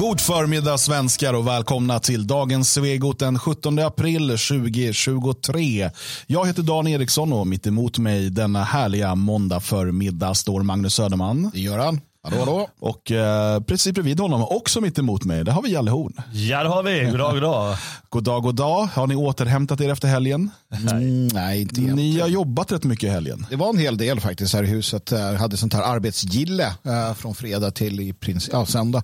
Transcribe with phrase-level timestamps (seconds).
[0.00, 5.90] God förmiddag svenskar och välkomna till dagens Svegot den 17 april 2023.
[6.26, 11.50] Jag heter Dan Eriksson och mitt emot mig denna härliga måndag förmiddag står Magnus Söderman.
[11.54, 12.00] Det gör han.
[12.22, 12.68] Hallå, hallå.
[12.78, 16.12] Och eh, precis bredvid honom, också mitt emot mig, det har vi Jalle Horn.
[16.32, 17.04] Ja, det har vi.
[17.10, 17.76] God dag, god dag.
[18.08, 18.84] God dag, god dag.
[18.86, 20.50] Har ni återhämtat er efter helgen?
[20.90, 22.20] Mm, nej, inte Ni egentligen.
[22.20, 23.46] har jobbat rätt mycket i helgen.
[23.50, 25.10] Det var en hel del faktiskt här i huset.
[25.10, 29.02] Jag hade sånt här arbetsgille eh, från fredag till i princip, ja, söndag.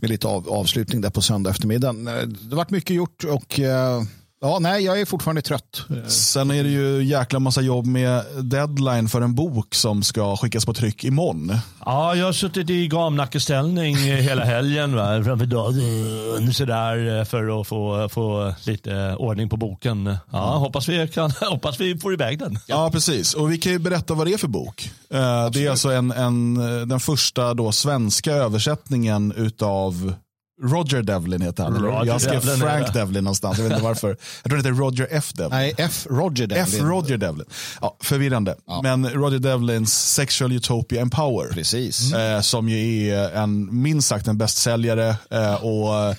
[0.00, 2.08] Med lite av, avslutning där på söndag eftermiddagen.
[2.08, 4.02] Eh, Det har varit mycket gjort och eh,
[4.40, 5.82] ja, nej, jag är fortfarande trött.
[5.90, 10.36] Eh, Sen är det ju jäkla massa jobb med deadline för en bok som ska
[10.36, 11.58] skickas på tryck imorgon.
[11.84, 15.24] Ja, jag har suttit i gamnackeställning hela helgen va?
[15.24, 20.16] framför datorn sådär för att få, få lite ordning på boken.
[20.32, 22.58] Ja, hoppas, vi kan, hoppas vi får iväg den.
[22.66, 23.34] Ja, precis.
[23.34, 24.90] Och vi kan ju berätta vad det är för bok.
[25.10, 26.54] Eh, det är alltså en, en,
[26.88, 30.14] den första då svenska översättningen utav
[30.62, 31.74] Roger Devlin heter han.
[31.74, 32.92] Roger jag skrev Devlin Frank.
[32.92, 33.58] Devlin någonstans.
[33.58, 34.08] Jag vet inte varför.
[34.08, 35.32] Jag tror det heter Roger F.
[35.34, 35.50] Devlin.
[35.58, 36.06] Nej, F.
[36.10, 36.70] Roger F.
[36.70, 36.88] Devlin.
[36.90, 37.46] Roger Devlin.
[37.80, 38.56] Ja, förvirrande.
[38.82, 41.52] Men Roger Devlins Sexual Utopia and Power.
[41.52, 42.12] Precis.
[42.12, 46.16] Eh, som ju är en, minst sagt en bästsäljare eh, och eh,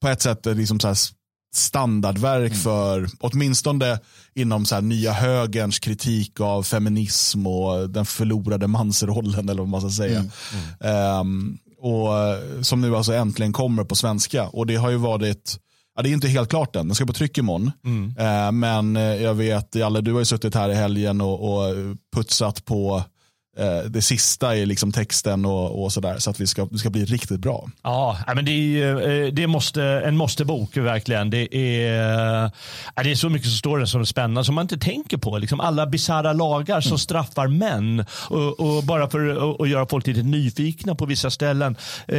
[0.00, 0.96] på ett sätt är liksom så här
[1.54, 3.98] standardverk för åtminstone
[4.34, 9.80] inom så här nya högerns kritik av feminism och den förlorade mansrollen eller vad man
[9.80, 10.24] ska säga.
[10.80, 14.48] Ehm, och eh, som nu alltså äntligen kommer på svenska.
[14.48, 15.58] Och det har ju varit
[15.94, 17.70] Ja, det är inte helt klart än, den ska på tryck imorgon.
[18.18, 21.74] Eh, men eh, jag vet, Jalle, du har ju suttit här i helgen och, och
[22.16, 23.02] putsat på
[23.90, 26.18] det sista i liksom texten och, och sådär.
[26.18, 27.68] Så att vi ska, det ska bli riktigt bra.
[27.82, 31.30] Ja, men det är, eh, det är måste, en måste-bok verkligen.
[31.30, 32.50] Det är,
[32.96, 35.16] ja, det är så mycket som står där som är spännande som man inte tänker
[35.16, 35.38] på.
[35.38, 40.22] Liksom alla bisarra lagar som straffar män och, och bara för att- göra folk lite
[40.22, 41.76] nyfikna på vissa ställen.
[42.08, 42.14] Eh,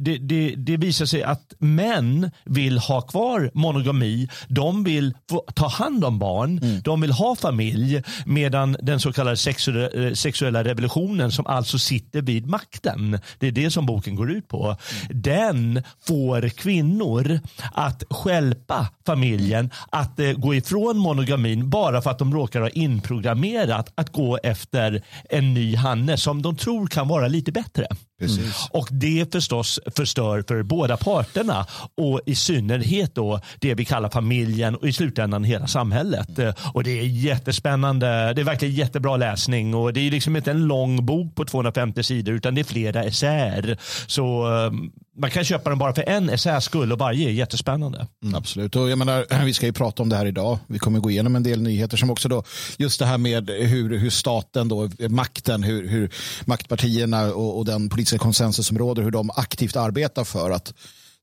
[0.00, 4.28] det, det, det visar sig att män vill ha kvar monogami.
[4.48, 5.14] De vill
[5.54, 6.80] ta hand om barn.
[6.84, 8.02] De vill ha familj.
[8.26, 13.18] Medan den så kallade sexu- eh, sexuella revolutionen som alltså sitter vid makten.
[13.38, 14.76] Det är det som boken går ut på.
[15.10, 17.40] Den får kvinnor
[17.72, 23.92] att skälpa familjen, att eh, gå ifrån monogamin bara för att de råkar ha inprogrammerat
[23.94, 27.86] att gå efter en ny hanne som de tror kan vara lite bättre.
[28.18, 28.38] Precis.
[28.38, 28.52] Mm.
[28.70, 34.74] Och det förstås förstör för båda parterna och i synnerhet då det vi kallar familjen
[34.74, 36.38] och i slutändan hela samhället.
[36.38, 36.54] Mm.
[36.74, 38.32] Och det är jättespännande.
[38.32, 42.02] Det är verkligen jättebra läsning och det är liksom inte en lång bok på 250
[42.02, 43.78] sidor utan det är flera essäer.
[44.06, 48.06] Så ehm, man kan köpa den bara för en essäs skull och varje är jättespännande.
[48.22, 48.76] Mm, absolut.
[48.76, 50.58] Och jag menar, vi ska ju prata om det här idag.
[50.66, 52.42] Vi kommer gå igenom en del nyheter som också då
[52.76, 56.10] just det här med hur, hur staten då, makten, hur, hur
[56.44, 60.74] maktpartierna och, och den politiska konsensus som råder, hur de aktivt arbetar för att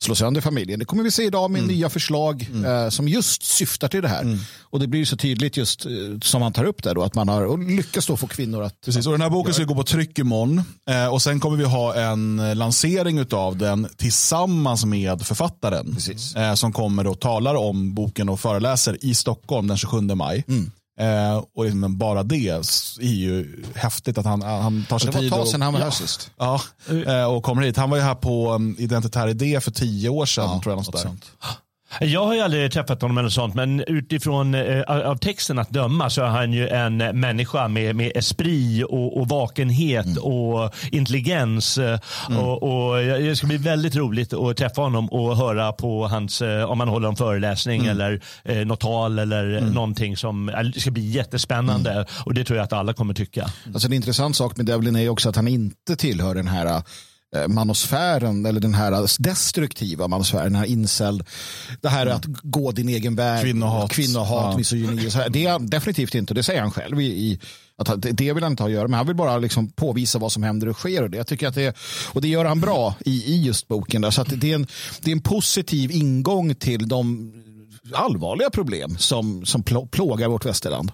[0.03, 0.79] slå sönder familjen.
[0.79, 4.37] Det kommer vi se idag med nya förslag eh, som just syftar till det här.
[4.61, 5.91] Och det blir så tydligt just eh,
[6.21, 9.05] som man tar upp där då att man har lyckats då få kvinnor att Precis,
[9.05, 10.61] och den här boken ska gå på tryck imorgon.
[10.89, 15.97] Eh, och sen kommer vi ha en eh, lansering av den tillsammans med författaren.
[16.35, 20.43] Eh, som kommer och talar om boken och föreläser i Stockholm den 27 maj.
[20.99, 22.35] Eh, och liksom, men bara det
[22.99, 25.31] är ju häftigt att han, han tar sig det var ett tid.
[25.31, 25.83] tag och- sedan han var ja.
[25.85, 26.31] här sist.
[26.37, 26.61] Ja,
[27.07, 27.77] eh, och kommer hit.
[27.77, 30.61] Han var ju här på um, Identitär Idé för tio år sedan.
[30.61, 31.25] tror jag, något sånt.
[32.01, 36.09] Jag har ju aldrig träffat honom eller sånt, men utifrån eh, av texten att döma
[36.09, 41.77] så är han ju en människa med, med esprit och, och vakenhet och intelligens.
[41.77, 41.99] eh,
[42.39, 46.63] Och, och det ska bli väldigt roligt att träffa honom och höra på hans, eh,
[46.63, 50.91] om han håller en föreläsning eller eh, något tal eller någonting som eh, det ska
[50.91, 52.05] bli jättespännande.
[52.25, 53.47] Och det tror jag att alla kommer tycka.
[53.73, 56.65] Alltså en intressant sak med Devlin är ju också att han inte tillhör den här
[56.65, 56.81] eh,
[57.47, 61.23] manosfären eller den här destruktiva manosfären, den här incel,
[61.81, 63.91] det här att gå din egen väg, Kvinnohat.
[63.91, 64.57] kvinnohat Ja.
[64.57, 65.09] misogyni.
[65.29, 67.39] Det är han definitivt inte, det säger han själv i, i
[67.77, 70.31] att det- vill han inte ha att göra, men han vill bara liksom påvisa vad
[70.31, 71.17] som händer och sker och det.
[71.17, 71.75] Jag tycker att det,
[72.13, 74.01] och det gör han bra i, i just boken.
[74.01, 74.11] Där.
[74.11, 74.67] Så att det, är en,
[75.01, 77.33] det är en positiv ingång till de
[77.93, 80.91] allvarliga problem som, som plå- plågar vårt västerland.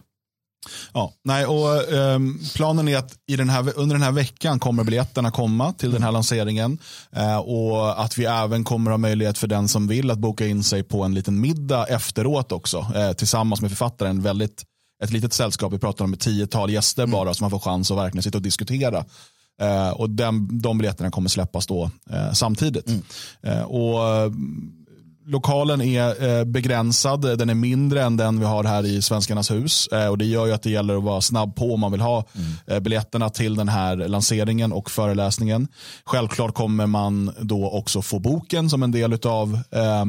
[0.93, 4.83] Ja, nej, och, ehm, planen är att i den här, under den här veckan kommer
[4.83, 6.79] biljetterna komma till den här lanseringen.
[7.11, 10.63] Eh, och att vi även kommer ha möjlighet för den som vill att boka in
[10.63, 12.85] sig på en liten middag efteråt också.
[12.95, 14.21] Eh, tillsammans med författaren.
[14.21, 14.63] Väldigt,
[15.03, 17.97] ett litet sällskap, vi pratar om ett tiotal gäster bara som man får chans att
[17.97, 19.05] verkligen sitta och diskutera.
[19.61, 22.89] Eh, och den, de biljetterna kommer släppas då eh, samtidigt.
[23.43, 23.99] Eh, och
[25.25, 27.21] lokalen är eh, begränsad.
[27.21, 29.87] Den är mindre än den vi har här i Svenskarnas hus.
[29.87, 32.01] Eh, och Det gör ju att det gäller att vara snabb på om man vill
[32.01, 32.25] ha
[32.67, 32.83] mm.
[32.83, 35.67] biljetterna till den här lanseringen och föreläsningen.
[36.05, 40.05] Självklart kommer man då också få boken som en del av eh,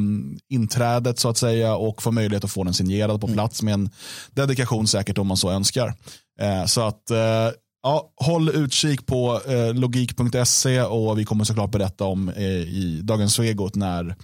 [0.48, 3.36] inträdet så att säga och få möjlighet att få den signerad på mm.
[3.36, 3.90] plats med en
[4.30, 5.94] dedikation säkert om man så önskar.
[6.40, 7.50] Eh, så att eh,
[7.84, 13.34] Ja, håll utkik på eh, logik.se och vi kommer såklart berätta om eh, i Dagens
[13.34, 14.16] Svegot när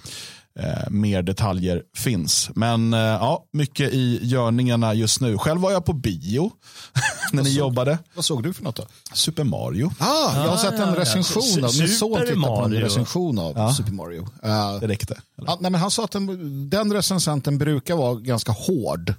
[0.59, 2.51] eh, mer detaljer finns.
[2.55, 5.39] Men eh, ja, mycket i görningarna just nu.
[5.39, 6.53] Själv var jag på bio
[7.33, 7.99] när ni såg, jobbade.
[8.15, 8.87] Vad såg du för något då?
[9.13, 9.93] Super Mario.
[9.99, 13.39] Ah, jag har ah, sett en recension ja, av, min son tittade på en recension
[13.39, 13.75] av ja.
[13.75, 14.21] Super Mario.
[14.21, 15.21] Uh, det räckte.
[15.47, 19.15] Ja, nej, men han sa att den, den recensenten brukar vara ganska hård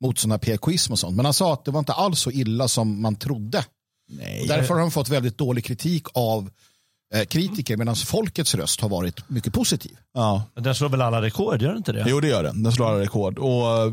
[0.00, 1.16] mot sådana PKism och sånt.
[1.16, 3.64] Men han sa att det var inte alls så illa som man trodde.
[4.08, 4.46] Nej.
[4.48, 6.50] därför har han fått väldigt dålig kritik av
[7.28, 9.96] kritiker medan folkets röst har varit mycket positiv.
[10.14, 10.42] Ja.
[10.54, 12.04] Den slår väl alla rekord, gör den inte det?
[12.08, 13.38] Jo det gör den, den slår alla rekord.
[13.38, 13.92] Och, eh,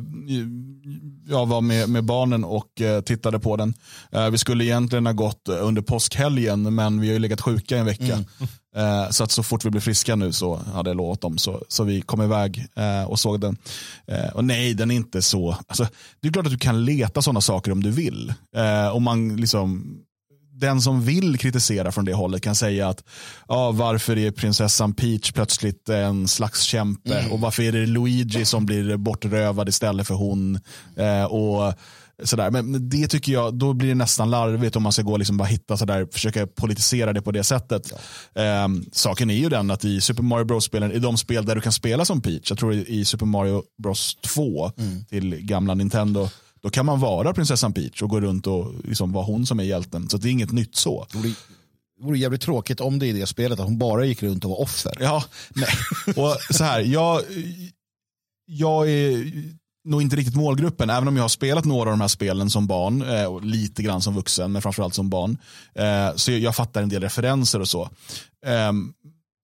[1.28, 3.74] jag var med, med barnen och eh, tittade på den.
[4.12, 7.86] Eh, vi skulle egentligen ha gått under påskhelgen men vi har ju legat sjuka en
[7.86, 8.14] vecka.
[8.14, 8.26] Mm.
[8.76, 11.38] Eh, så att så fort vi blir friska nu så hade jag lovat dem.
[11.38, 13.58] Så, så vi kom iväg eh, och såg den.
[14.08, 15.58] Eh, och nej, den är inte så.
[15.68, 15.88] Alltså,
[16.20, 18.34] det är klart att du kan leta sådana saker om du vill.
[18.94, 19.98] om man liksom
[20.54, 23.04] den som vill kritisera från det hållet kan säga att
[23.48, 27.32] ja, varför är prinsessan Peach plötsligt en slags kämpe mm.
[27.32, 30.60] och varför är det Luigi som blir bortrövad istället för hon.
[30.98, 31.74] Eh, och
[32.24, 32.52] sådär.
[32.52, 35.38] Men det tycker jag, då blir det nästan larvigt om man ska gå och liksom
[35.38, 37.94] bara hitta sådär, försöka politisera det på det sättet.
[38.34, 38.42] Ja.
[38.42, 41.62] Eh, saken är ju den att i Super Mario Bros-spelen, i de spel där du
[41.62, 45.06] kan spela som Peach, jag tror i Super Mario Bros 2 mm.
[45.06, 46.30] till gamla Nintendo,
[46.64, 49.64] då kan man vara prinsessan Peach och gå runt och liksom vara hon som är
[49.64, 50.10] hjälten.
[50.10, 51.08] Så det är inget nytt så.
[51.12, 54.50] Det vore jävligt tråkigt om det i det spelet att hon bara gick runt och
[54.50, 54.98] var offer.
[55.00, 55.70] Ja, nej.
[56.16, 57.22] Och så här, jag,
[58.46, 59.32] jag är
[59.84, 62.68] nog inte riktigt målgruppen, även om jag har spelat några av de här spelen som
[62.68, 65.38] barn, eh, och lite grann som vuxen, men framförallt som barn.
[65.76, 67.90] Eh, så jag fattar en del referenser och så.
[68.46, 68.72] Eh,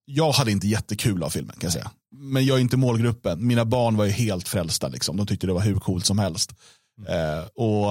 [0.04, 1.90] jag hade inte jättekul av filmen kan jag säga.
[2.16, 3.46] Men jag är inte målgruppen.
[3.46, 4.88] Mina barn var ju helt frälsta.
[4.88, 5.16] Liksom.
[5.16, 6.54] De tyckte det var hur coolt som helst.
[7.06, 7.44] Mm.
[7.54, 7.86] och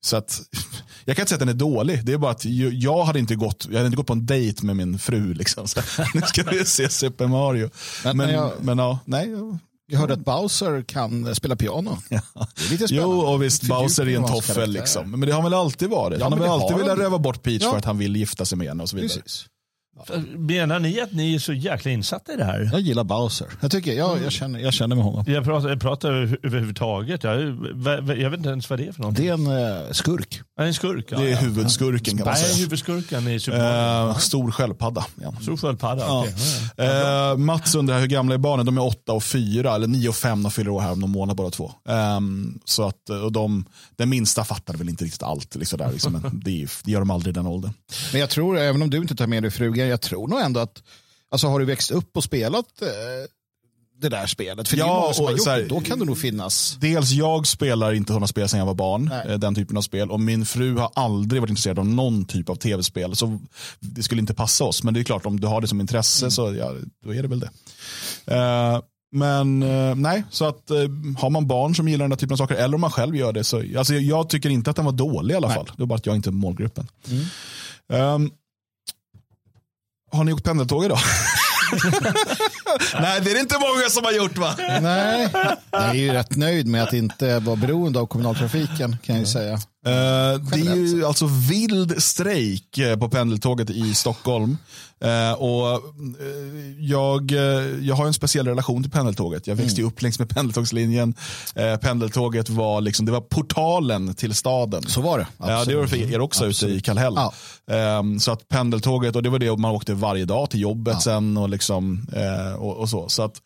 [0.00, 0.40] så att,
[1.04, 2.04] jag kan inte säga att den är dålig.
[2.04, 4.66] Det är bara att jag hade inte gått, jag hade inte gått på en dejt
[4.66, 5.34] med min fru.
[5.34, 5.68] Liksom.
[5.68, 5.80] Så,
[6.14, 7.70] nu ska vi se Super Mario.
[8.04, 9.28] Men, men, jag, men ja, nej.
[9.90, 11.98] Jag hörde att Bowser kan spela piano.
[12.08, 12.20] Ja.
[12.34, 14.70] Det är lite Jo, och visst, Bowser är en toffel.
[14.70, 15.10] Liksom.
[15.10, 16.18] Men det har väl alltid varit.
[16.18, 17.70] Ja, han har väl alltid velat röva bort Peach ja.
[17.70, 19.20] för att han vill gifta sig med henne och så vidare.
[19.22, 19.46] Precis.
[20.36, 22.70] Menar ni att ni är så jäkla insatta i det här?
[22.72, 23.46] Jag gillar Bowser.
[23.60, 25.24] Jag, tycker, jag, jag, känner, jag känner med honom.
[25.26, 26.10] Jag pratar, jag pratar
[26.42, 27.24] överhuvudtaget.
[27.24, 27.40] Jag,
[28.06, 29.24] jag vet inte ens vad det är för någonting.
[29.24, 30.40] Det är en uh, skurk.
[30.60, 32.54] En skurk ja, det är huvudskurken kan man säga.
[32.54, 35.06] Är huvudskurken i Super uh, Stor sköldpadda.
[35.22, 35.34] Ja.
[35.42, 36.26] Stor sköldpadda, ja.
[36.76, 37.32] okay.
[37.32, 38.66] uh, Mats undrar hur gamla är barnen?
[38.66, 40.42] De är åtta och fyra, eller nio och fem.
[40.42, 41.72] De fyller år här om någon månad båda två.
[41.84, 43.64] Um, så att, och de,
[43.96, 45.54] den minsta fattar väl inte riktigt allt.
[45.54, 47.72] Liksom där, liksom, men det, det gör de aldrig i den åldern.
[48.12, 50.60] Men jag tror, även om du inte tar med dig frugan, jag tror nog ändå
[50.60, 50.82] att
[51.30, 52.88] alltså, har du växt upp och spelat eh,
[54.00, 54.68] det där spelet?
[54.68, 56.76] För ja, det är många som har gjort här, då kan det nog finnas.
[56.80, 59.32] Dels jag spelar inte sådana spel sedan jag var barn, Nej.
[59.32, 60.10] Eh, den typen av spel.
[60.10, 63.16] Och min fru har aldrig varit intresserad av någon typ av tv-spel.
[63.16, 63.38] Så
[63.80, 64.82] det skulle inte passa oss.
[64.82, 66.30] Men det är klart, om du har det som intresse mm.
[66.30, 66.74] så ja,
[67.04, 67.50] då är det väl det.
[68.34, 68.80] Uh,
[69.10, 72.36] men uh, nej, så att uh, har man barn som gillar den där typen av
[72.36, 74.84] saker, eller om man själv gör det, så alltså, jag, jag tycker inte att den
[74.84, 75.56] var dålig i alla nej.
[75.56, 75.70] fall.
[75.76, 76.88] Det är bara att jag inte är målgruppen.
[77.08, 78.14] Mm.
[78.14, 78.30] Um,
[80.12, 80.98] har ni åkt pendeltåg idag?
[83.00, 84.54] Nej, det är det inte många som har gjort va?
[84.80, 85.28] Nej,
[85.70, 89.26] jag är ju rätt nöjd med att inte vara beroende av kommunaltrafiken kan jag ju
[89.26, 89.58] säga.
[89.86, 94.56] Uh, det är ju alltså vild strejk eh, på pendeltåget i Stockholm.
[95.04, 95.80] Uh, och uh,
[96.78, 97.30] jag,
[97.82, 99.46] jag har en speciell relation till pendeltåget.
[99.46, 99.88] Jag växte mm.
[99.88, 101.14] upp längs med pendeltågslinjen.
[101.80, 104.82] pendeltåget var, liksom, det var portalen till staden.
[104.82, 105.26] Så var det.
[105.38, 106.72] Ja, det var för er också Absolut.
[106.72, 107.14] ute i Kallhäll.
[107.16, 107.98] Ja.
[107.98, 111.00] Um, så att pendeltåget, och det var det man åkte varje dag till jobbet ja.
[111.00, 112.06] sen och, liksom,
[112.58, 113.08] och, och så.
[113.08, 113.42] så att,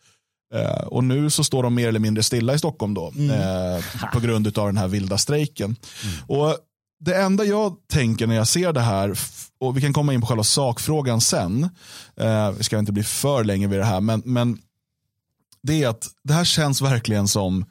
[0.55, 3.29] Uh, och nu så står de mer eller mindre stilla i Stockholm då, mm.
[3.29, 5.75] uh, på grund av den här vilda strejken.
[6.03, 6.15] Mm.
[6.27, 6.57] Och
[6.99, 9.19] det enda jag tänker när jag ser det här,
[9.59, 11.63] och vi kan komma in på själva sakfrågan sen,
[12.21, 14.57] uh, vi ska inte bli för länge vid det här, men, men
[15.63, 17.65] det är att det här känns verkligen som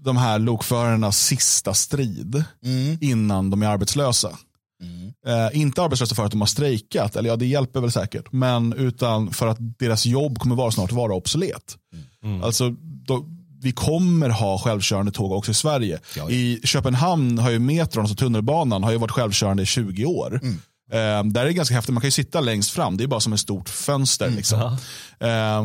[0.00, 2.98] de här lokförarnas sista strid mm.
[3.00, 4.38] innan de är arbetslösa.
[4.82, 5.12] Mm.
[5.26, 8.72] Eh, inte arbetslösa för att de har strejkat, eller ja det hjälper väl säkert, men
[8.72, 11.76] utan för att deras jobb kommer vara snart vara obsolet.
[12.24, 12.42] Mm.
[12.42, 13.24] Alltså, då,
[13.62, 16.00] vi kommer ha självkörande tåg också i Sverige.
[16.16, 20.40] Ja, I Köpenhamn har ju metron, alltså tunnelbanan, har ju varit självkörande i 20 år.
[20.42, 20.58] Mm.
[20.92, 23.20] Eh, där är det ganska häftigt, man kan ju sitta längst fram, det är bara
[23.20, 24.26] som ett stort fönster.
[24.26, 24.36] Mm.
[24.36, 24.76] Liksom.
[25.20, 25.62] Eh,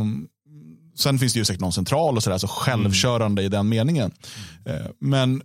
[0.95, 4.11] sen finns det ju säkert någon central och sådär, så självkörande i den meningen.
[4.65, 5.43] Eh, men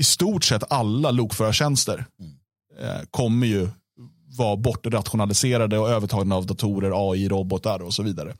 [0.00, 2.26] i stort sett alla lokförartjänster eh,
[3.10, 3.68] kommer ju
[4.38, 8.34] vara bortrationaliserade och övertagna av datorer, AI, robotar och så vidare.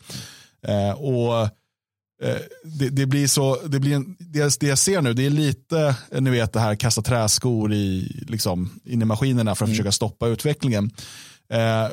[0.67, 1.43] Eh, och
[2.23, 5.31] eh, det, det, blir så, det, blir en, det, det jag ser nu, det är
[5.31, 9.93] lite, ni vet det här kasta träskor i, liksom, in i maskinerna för att försöka
[9.93, 10.91] stoppa utvecklingen.
[11.53, 11.89] Eh,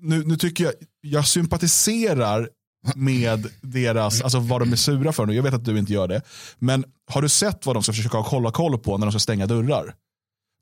[0.00, 2.48] nu, nu tycker jag, jag sympatiserar
[2.94, 5.34] med deras, alltså vad de är sura för nu.
[5.34, 6.22] Jag vet att du inte gör det.
[6.58, 9.46] Men har du sett vad de ska försöka hålla koll på när de ska stänga
[9.46, 9.94] dörrar?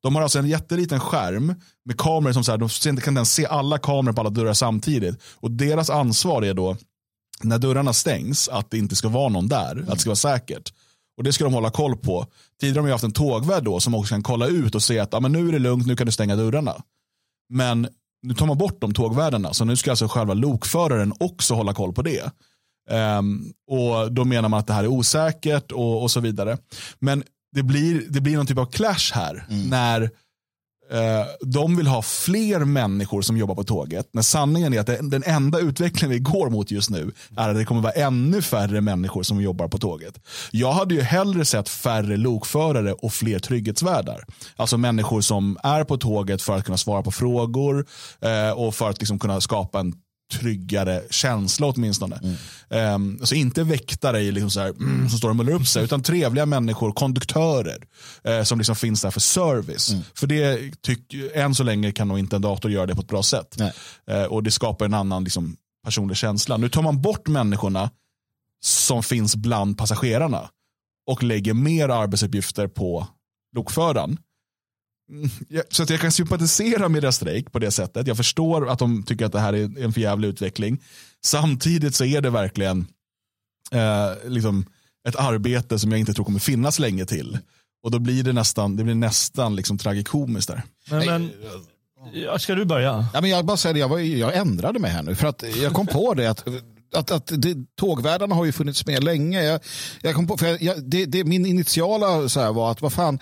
[0.02, 1.54] De har alltså en jätteliten skärm
[1.84, 2.58] med kameror som så här,
[2.92, 5.22] de kan se alla kameror på alla dörrar samtidigt.
[5.34, 6.76] Och deras ansvar är då,
[7.42, 9.72] när dörrarna stängs, att det inte ska vara någon där.
[9.72, 9.84] Mm.
[9.84, 10.72] Att det ska vara säkert.
[11.16, 12.26] Och det ska de hålla koll på.
[12.60, 15.14] Tidigare har de haft en tågvärd då som också kan kolla ut och se att
[15.14, 16.82] ah, men nu är det lugnt, nu kan du stänga dörrarna.
[17.48, 17.88] Men
[18.22, 21.92] nu tar man bort de tågvärdarna, så nu ska alltså själva lokföraren också hålla koll
[21.92, 22.30] på det.
[22.90, 26.58] Um, och Då menar man att det här är osäkert och, och så vidare.
[26.98, 29.46] Men det blir, det blir någon typ av clash här.
[29.50, 29.68] Mm.
[29.68, 30.10] När
[30.92, 34.08] Eh, de vill ha fler människor som jobbar på tåget.
[34.12, 37.64] När sanningen är att den enda utvecklingen vi går mot just nu är att det
[37.64, 40.20] kommer vara ännu färre människor som jobbar på tåget.
[40.50, 44.24] Jag hade ju hellre sett färre lokförare och fler trygghetsvärdar.
[44.56, 47.86] Alltså människor som är på tåget för att kunna svara på frågor
[48.20, 49.94] eh, och för att liksom kunna skapa en
[50.30, 52.20] tryggare känsla åtminstone.
[52.68, 52.94] Mm.
[52.94, 55.84] Um, alltså inte väktare i liksom så här, mm, som står och mullrar upp sig,
[55.84, 57.78] utan trevliga människor, konduktörer
[58.28, 59.90] uh, som liksom finns där för service.
[59.90, 60.02] Mm.
[60.14, 63.08] För det tyck, än så länge kan nog inte en dator göra det på ett
[63.08, 63.56] bra sätt.
[64.10, 66.56] Uh, och det skapar en annan liksom, personlig känsla.
[66.56, 67.90] Nu tar man bort människorna
[68.64, 70.50] som finns bland passagerarna
[71.06, 73.06] och lägger mer arbetsuppgifter på
[73.56, 74.18] lokföraren.
[75.10, 75.30] Mm,
[75.70, 78.06] så att jag kan sympatisera med deras strejk på det sättet.
[78.06, 80.82] Jag förstår att de tycker att det här är en förjävlig utveckling.
[81.24, 82.86] Samtidigt så är det verkligen
[83.72, 84.66] eh, liksom
[85.08, 87.38] ett arbete som jag inte tror kommer finnas länge till.
[87.82, 90.62] Och då blir det nästan, det blir nästan liksom tragikomiskt där.
[90.90, 91.30] Men, men,
[92.38, 93.06] ska du börja?
[93.14, 95.14] Ja, men jag, bara säger det, jag, jag ändrade mig här nu.
[95.14, 96.44] För att jag kom på det att
[96.92, 99.42] att, att det, tågvärdarna har ju funnits med länge.
[99.42, 99.60] Jag,
[100.02, 103.18] jag kom på, för jag, det, det, min initiala så här var att vad fan,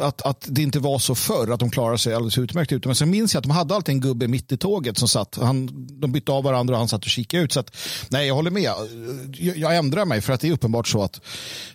[0.00, 2.88] att, att det inte var så förr, att de klarade sig alldeles utmärkt ute.
[2.88, 5.38] Men sen minns jag att de hade alltid en gubbe mitt i tåget som satt.
[5.40, 7.52] Han, de bytte av varandra och han satt och kikade ut.
[7.52, 7.76] Så att,
[8.08, 8.72] nej, jag håller med.
[9.32, 11.20] Jag, jag ändrar mig för att det är uppenbart så att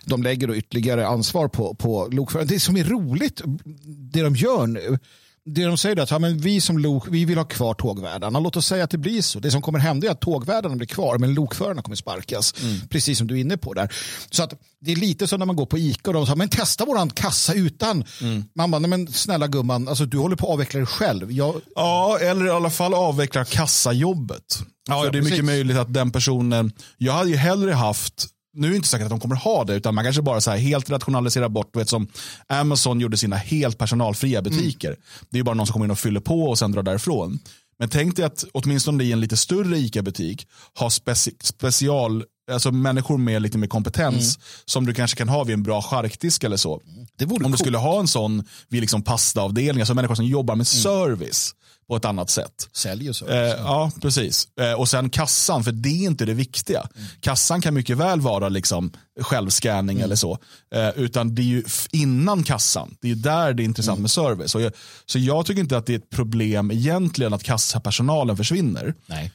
[0.04, 2.48] de lägger då ytterligare ansvar på, på lokföraren.
[2.48, 3.42] Det som är roligt,
[3.84, 4.98] det de gör nu,
[5.44, 8.40] det de säger är att ja, men vi som lok, vi vill ha kvar tågvärdarna.
[8.40, 9.40] Låt oss säga att det blir så.
[9.40, 12.54] Det som kommer hända är att tågvärdarna blir kvar men lokförarna kommer sparkas.
[12.62, 12.88] Mm.
[12.88, 13.92] Precis som du är inne på där.
[14.30, 16.48] Så att det är lite som när man går på Ica och de säger men
[16.48, 18.04] testa våran kassa utan.
[18.20, 18.44] Mm.
[18.56, 21.32] Man bara, nej men snälla gumman, alltså, du håller på att avveckla dig själv.
[21.32, 21.60] Jag...
[21.74, 24.58] Ja, eller i alla fall avveckla kassajobbet.
[24.88, 28.70] Ja, det är mycket möjligt att den personen, jag hade ju hellre haft nu är
[28.70, 30.90] det inte säkert att de kommer ha det, utan man kanske bara så här helt
[30.90, 32.08] rationaliserar bort, vet, som
[32.46, 34.88] Amazon gjorde sina helt personalfria butiker.
[34.88, 35.00] Mm.
[35.30, 37.38] Det är bara någon som kommer in och fyller på och sen drar därifrån.
[37.78, 40.46] Men tänk dig att åtminstone i en lite större ICA-butik
[40.78, 44.46] ha speci special, alltså människor med lite mer kompetens mm.
[44.64, 46.74] som du kanske kan ha vid en bra charkdisk eller så.
[46.74, 47.52] Om coolt.
[47.52, 50.82] du skulle ha en sån vid liksom pastaavdelning, alltså människor som jobbar med mm.
[50.82, 51.54] service
[51.92, 52.68] på ett annat sätt.
[52.72, 53.28] Sälj och så.
[53.28, 54.48] Eh, ja, precis.
[54.60, 56.80] Eh, och sen kassan, för det är inte det viktiga.
[56.80, 57.08] Mm.
[57.20, 60.04] Kassan kan mycket väl vara liksom självscanning mm.
[60.04, 60.38] eller så.
[60.74, 64.02] Eh, utan det är ju innan kassan, det är där det är intressant mm.
[64.02, 64.54] med service.
[64.54, 64.72] Jag,
[65.06, 68.94] så jag tycker inte att det är ett problem egentligen att kassapersonalen försvinner.
[69.06, 69.32] Nej.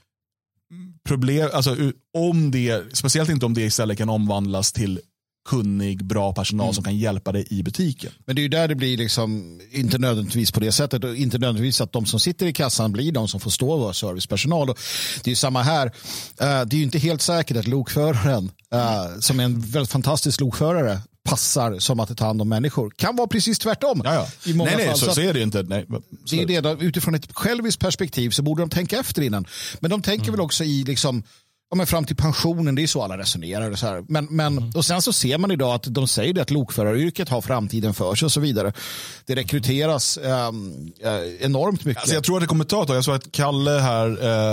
[1.07, 1.77] Problem, alltså,
[2.17, 4.99] om det, speciellt inte om det istället kan omvandlas till
[5.47, 6.73] kunnig, bra personal mm.
[6.73, 8.11] som kan hjälpa dig i butiken.
[8.25, 11.37] Men det är ju där det blir liksom, inte nödvändigtvis på det sättet och inte
[11.37, 14.69] nödvändigtvis att de som sitter i kassan blir de som får stå och vara servicepersonal.
[14.69, 14.79] Och
[15.23, 15.85] det är ju samma här.
[15.85, 15.91] Uh,
[16.39, 21.01] det är ju inte helt säkert att lokföraren, uh, som är en väldigt fantastisk lokförare,
[21.23, 22.89] passar som att ta hand om människor.
[22.95, 24.01] Kan vara precis tvärtom.
[24.03, 24.51] Ja, ja.
[24.51, 24.97] I många nej, nej, fall.
[24.97, 25.63] Så, så, är det inte.
[25.63, 25.85] Nej,
[26.29, 29.45] det är det, då, utifrån ett själviskt perspektiv så borde de tänka efter innan.
[29.79, 30.31] Men de tänker mm.
[30.31, 31.23] väl också i liksom
[31.69, 33.71] ja, men fram till pensionen, det är så alla resonerar.
[33.71, 34.03] Och, så här.
[34.07, 34.71] Men, men, mm.
[34.75, 38.15] och sen så ser man idag att de säger det att lokföraryrket har framtiden för
[38.15, 38.73] sig och så vidare.
[39.25, 40.91] Det rekryteras ähm,
[41.39, 42.01] enormt mycket.
[42.01, 42.97] Alltså jag tror att det kommer ta ett tag.
[42.97, 44.09] Jag såg att Kalle här,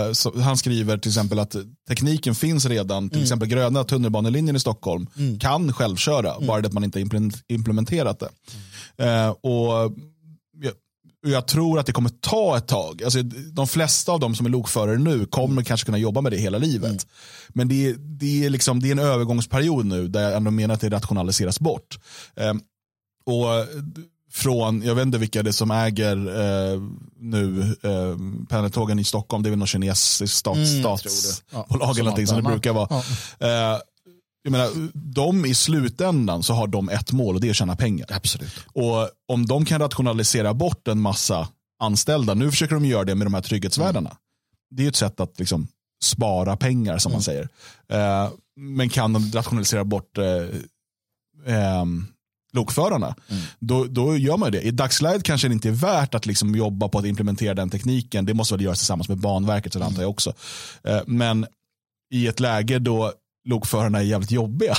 [0.06, 1.56] eh, så, han skriver till exempel att
[1.88, 3.08] tekniken finns redan.
[3.08, 3.24] Till mm.
[3.24, 5.38] exempel gröna tunnelbanelinjen i Stockholm mm.
[5.38, 6.46] kan självköra, mm.
[6.46, 7.00] bara det att man inte
[7.48, 8.28] implementerat det.
[9.04, 9.92] Eh, och
[11.24, 13.02] jag tror att det kommer ta ett tag.
[13.02, 15.64] Alltså, de flesta av de som är lokförare nu kommer mm.
[15.64, 16.90] kanske kunna jobba med det hela livet.
[16.90, 17.04] Mm.
[17.48, 20.74] Men det är, det, är liksom, det är en övergångsperiod nu där jag ändå menar
[20.74, 21.98] att det rationaliseras bort.
[22.36, 22.60] Um,
[23.26, 23.46] och
[24.34, 26.82] från, jag vet inte vilka det är som äger eh,
[27.18, 32.26] nu eh, pendeltågen i Stockholm, det är väl något kinesiskt stat, Mm, statsbolag eller någonting
[32.26, 32.88] som det brukar vara.
[32.90, 33.04] Ja,
[33.48, 33.78] Eh,
[34.44, 37.76] jag menar, de i slutändan så har de ett mål och det är att tjäna
[37.76, 38.06] pengar.
[38.10, 38.66] absolut.
[38.72, 41.48] Och om de kan rationalisera bort en massa
[41.80, 44.16] anställda, nu försöker de göra det med de här trygghetsvärdarna.
[44.70, 45.68] Det är ett sätt att liksom
[46.02, 47.48] spara pengar som man säger.
[47.88, 50.46] Eh, men kan de rationalisera bort eh,
[51.46, 52.06] ehm,
[52.52, 53.16] lokförarna,
[53.58, 54.60] då, då gör man det.
[54.60, 58.26] I dagsläget kanske det inte är värt att liksom jobba på att implementera den tekniken.
[58.26, 60.32] Det måste väl göras tillsammans med Banverket, så det antar jag också.
[60.84, 61.46] Eh, men
[62.10, 63.12] i ett läge då
[63.44, 64.74] lokförarna är jävligt jobbiga,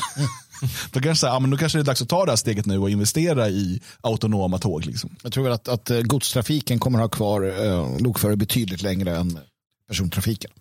[0.91, 2.77] då, kanske, ja, men då kanske det är dags att ta det här steget nu
[2.77, 4.85] och investera i autonoma tåg.
[4.85, 5.15] Liksom.
[5.23, 9.39] Jag tror väl att, att eh, godstrafiken kommer ha kvar eh, lokförare betydligt längre än
[9.87, 10.51] persontrafiken.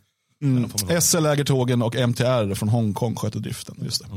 [0.42, 1.00] Mm.
[1.00, 3.76] SL äger tågen och MTR från Hongkong sköter driften.
[3.82, 4.08] Just det.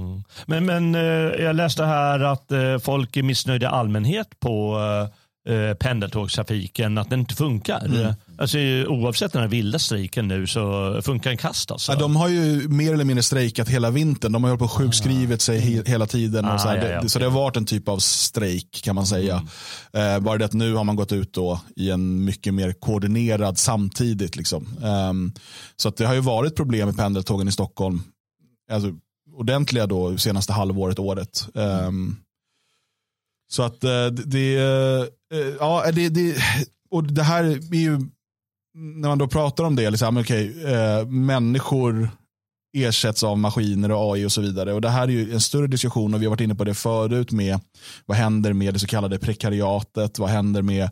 [0.46, 1.01] Men, men eh,
[1.44, 5.13] jag läste här att eh, folk är missnöjda allmänhet på eh,
[5.80, 7.86] pendeltågstrafiken, att den inte funkar.
[7.86, 8.13] Mm.
[8.38, 11.92] Alltså, oavsett den här vilda strejken nu så funkar den kast alltså.
[11.92, 14.32] Ja, de har ju mer eller mindre strejkat hela vintern.
[14.32, 16.46] De har hållit på och sjukskrivit sig he hela tiden.
[16.46, 16.75] Och Ah, så, här.
[16.75, 19.48] ja, Det- ja, det, så det har varit en typ av strejk kan man säga.
[19.94, 23.58] Eh, bara det att nu har man gått ut då i en mycket mer koordinerad
[23.58, 24.36] samtidigt.
[24.36, 24.68] Liksom.
[24.84, 25.32] Ehm,
[25.75, 28.01] så att det har ju varit problem med pendeltågen i Stockholm.
[28.72, 28.92] Alltså,
[29.38, 31.48] ordentliga då senaste halvåret, året.
[31.56, 32.16] Ehm,
[33.48, 34.56] så att eh, det, det,
[35.34, 36.36] eh, ja, det, det,
[36.92, 38.00] och det här är ju,
[38.77, 42.10] när man då pratar om det, liksom, okay, eh, människor
[42.77, 44.74] ersätts av maskiner och AI och så vidare.
[44.74, 46.74] Och Det här är ju en större diskussion och vi har varit inne på det
[46.74, 47.60] förut med
[48.06, 50.89] vad händer med det så kallade prekariatet, vad händer med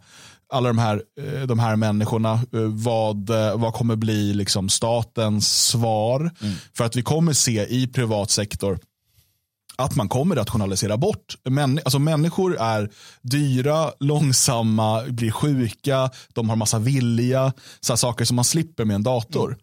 [0.54, 5.68] alla de här, eh, de här människorna, Eh, vad, eh, vad kommer bli liksom statens
[5.68, 6.32] svar?
[6.74, 8.80] För att vi kommer se i privat sektor
[9.76, 11.36] att man kommer rationalisera bort.
[11.50, 12.90] Män, alltså människor är
[13.22, 19.04] dyra, långsamma, blir sjuka, de har massa vilja, så saker som man slipper med en
[19.04, 19.58] dator.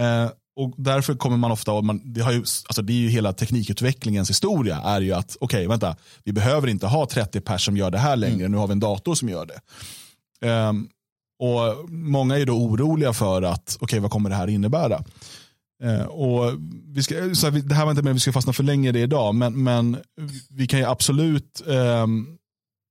[0.00, 3.32] Eh, och därför kommer man ofta, man, det, har ju, alltså det är ju hela
[3.32, 7.90] teknikutvecklingens historia, är ju att okej, vänta, vi behöver inte ha 30 pers som gör
[7.90, 9.60] det här längre, nu har vi en dator som gör det.
[10.48, 10.88] Ehm,
[11.38, 15.04] och Många är då oroliga för att, okej vad kommer det här innebära?
[15.84, 16.52] Eh, och
[16.86, 18.92] vi ska, så här, det här var inte med vi ska fastna för länge i
[18.92, 19.96] det idag, men, men
[20.50, 22.26] vi kan ju absolut, ehm,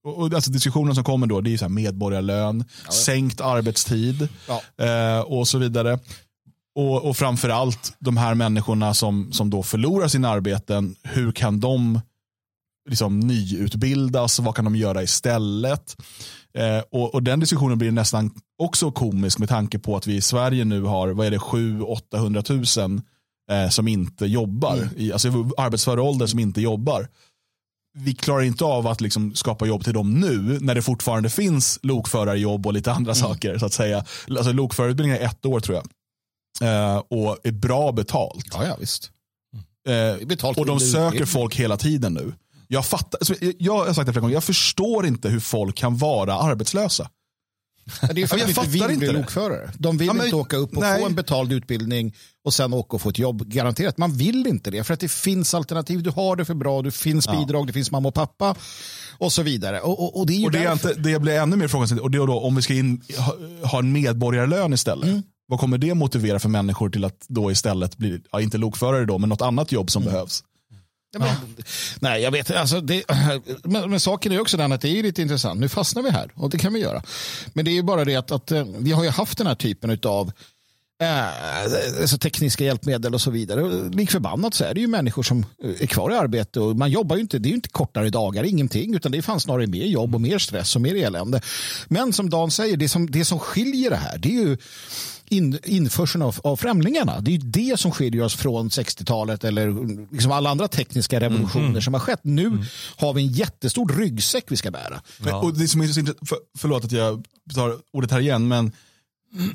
[0.05, 4.85] och, och, alltså diskussionen som kommer då, det är så här medborgarlön, sänkt arbetstid Ja.
[4.85, 5.99] eh, och så vidare.
[6.75, 11.59] Och, och framför allt de här människorna som, som då förlorar sina arbeten, hur kan
[11.59, 12.01] de
[12.89, 14.39] liksom nyutbildas?
[14.39, 15.97] Vad kan de göra istället?
[16.57, 20.21] Eh, och, och den diskussionen blir nästan också komisk med tanke på att vi i
[20.21, 23.01] Sverige nu har, vad är det, 700-800 000
[23.51, 27.07] eh, som inte jobbar, i, alltså arbetsför ålder som inte jobbar.
[27.97, 31.79] Vi klarar inte av att liksom skapa jobb till dem nu när det fortfarande finns
[31.83, 33.57] lokförarjobb och lite andra saker.
[33.57, 34.05] så att säga.
[34.29, 35.85] Alltså, lokförarutbildning är ett år tror jag.
[36.61, 38.47] Eh, och är bra betalt.
[38.53, 39.11] Ja, ja visst.
[40.25, 42.33] Betalt och de söker folk hela tiden nu.
[42.67, 45.97] Jag fattar, alltså, jag har sagt det flera gånger, jag förstår inte hur folk kan
[45.97, 47.09] vara arbetslösa.
[48.01, 49.71] Ja, Det är för Ja, att jag de inte fattar vill bli inte lokförare.
[49.77, 50.99] De vill Ja, men- inte åka upp och nej.
[50.99, 53.47] få en betald utbildning och sen åka och få ett jobb.
[53.49, 53.97] Garanterat.
[53.97, 56.03] Man vill inte det för att det finns alternativ.
[56.03, 58.55] Du har det för bra, det finns bidrag, det finns mamma och pappa
[59.17, 59.81] och så vidare.
[59.81, 62.11] Och, och, och det är Och det, är inte, det blir ännu mer frågan, och
[62.11, 63.35] det är då om vi ska in, ha,
[63.67, 65.09] ha en medborgarlön istället.
[65.09, 65.23] Mm.
[65.47, 69.17] Vad kommer det motivera för människor till att då istället bli, ja, inte lokförare då,
[69.17, 70.13] men något annat jobb som Mm.
[70.13, 70.43] behövs?
[71.19, 71.63] Ja, men,
[71.99, 73.03] nej, jag vet alltså det,
[73.63, 75.59] men, men saken är också den att det är lite intressant.
[75.59, 77.03] Nu fastnar vi här och det kan vi göra.
[77.53, 79.55] Men det är ju bara det att, att eh, vi har ju haft den här
[79.55, 80.31] typen av
[81.01, 83.89] eh, alltså tekniska hjälpmedel och så vidare.
[83.89, 86.91] Lik förbannat så är det ju människor som eh, är kvar i arbete och man
[86.91, 89.67] jobbar ju inte, det är ju inte kortare dagar, ingenting, utan det är fan snarare
[89.67, 91.41] mer jobb och mer stress och mer elände.
[91.87, 94.57] Men som Dan säger, det som, det som skiljer det här, det är ju
[95.29, 97.21] in, införseln av, av främlingarna.
[97.21, 99.73] Det är ju det som skiljer oss från 60-talet eller
[100.13, 102.19] liksom alla andra tekniska revolutioner som har skett.
[102.23, 102.63] Nu
[102.95, 105.01] har vi en jättestor ryggsäck vi ska bära.
[105.17, 108.71] Men, och det som är så för, förlåt att jag tar ordet här igen, men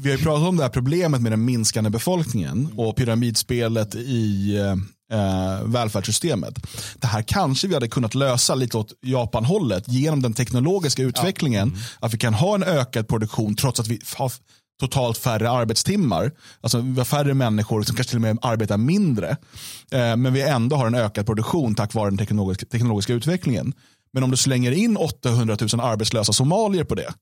[0.00, 4.56] vi har ju pratat om det här problemet med den minskande befolkningen och pyramidspelet i
[5.11, 6.54] eh, välfärdssystemet.
[6.98, 11.76] Det här kanske vi hade kunnat lösa lite åt Japan-hållet genom den teknologiska utvecklingen.
[12.00, 14.33] Att vi kan ha en ökad produktion trots att vi har
[14.80, 16.32] totalt färre arbetstimmar.
[16.60, 19.28] Alltså vi har färre människor som kanske till och med arbetar mindre.
[19.90, 23.72] Eh, men vi ändå har en ökad produktion tack vare den teknologiska, teknologiska utvecklingen.
[24.12, 27.12] Men om du slänger in 800 000 arbetslösa somalier på det,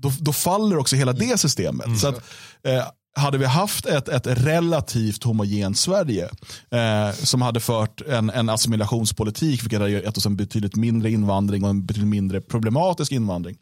[0.00, 2.00] då, då faller också hela det systemet.
[2.00, 2.16] Så att,
[2.62, 2.84] eh,
[3.16, 6.28] hade vi haft ett, ett relativt homogent Sverige
[6.70, 11.64] eh, som hade fört en, en assimilationspolitik, vilket hade gett oss en betydligt mindre invandring
[11.64, 13.56] och en betydligt mindre problematisk invandring,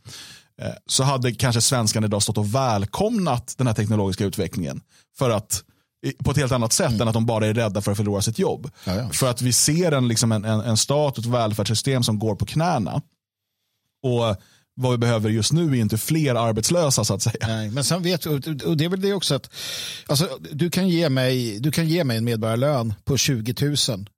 [0.87, 4.81] så hade kanske svenskarna idag stått och välkomnat den här teknologiska utvecklingen.
[5.19, 5.65] För att
[6.25, 7.01] på ett helt annat sätt mm.
[7.01, 8.71] än att de bara är rädda för att förlora sitt jobb.
[8.85, 9.09] Ja, ja.
[9.09, 12.35] För att vi ser en, liksom en, en, en stat och ett välfärdssystem som går
[12.35, 13.03] på knäna.
[14.03, 14.37] Och
[14.77, 17.47] vad vi behöver just nu är inte fler arbetslösa så att säga.
[17.47, 18.41] Nej, men sen vet och
[18.77, 19.51] det är väl det också att
[20.07, 23.77] alltså, du, kan ge mig, du kan ge mig en medborgarlön på 20 000.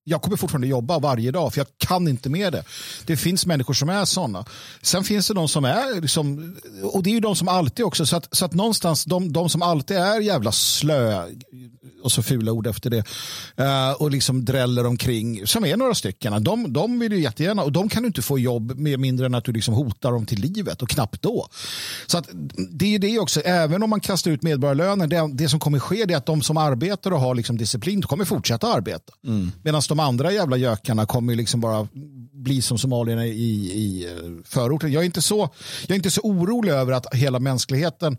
[0.09, 2.65] Jag kommer fortfarande jobba varje dag för jag kan inte med det.
[3.07, 4.45] Det finns människor som är sådana.
[4.83, 8.07] Sen finns det de som är, liksom, och det är ju de som alltid också,
[8.07, 11.25] så att, så att någonstans de, de som alltid är jävla slö,
[12.03, 13.05] och så fula ord efter det,
[13.61, 17.73] uh, och liksom dräller omkring, som är några stycken, de, de vill ju jättegärna, och
[17.73, 20.41] de kan du inte få jobb med mindre än att du liksom hotar dem till
[20.41, 21.49] livet och knappt då.
[22.07, 22.29] Så att
[22.71, 26.03] det är det också, även om man kastar ut medborgarlöner, det, det som kommer ske
[26.03, 29.13] är att de som arbetar och har liksom disciplin kommer fortsätta arbeta.
[29.25, 29.53] Mm.
[29.63, 31.89] Medan de andra jävla gökarna kommer liksom bara
[32.33, 34.93] bli som somalierna i, i eh, förorten.
[34.93, 35.51] Jag är, inte så,
[35.83, 38.17] jag är inte så orolig över att hela mänskligheten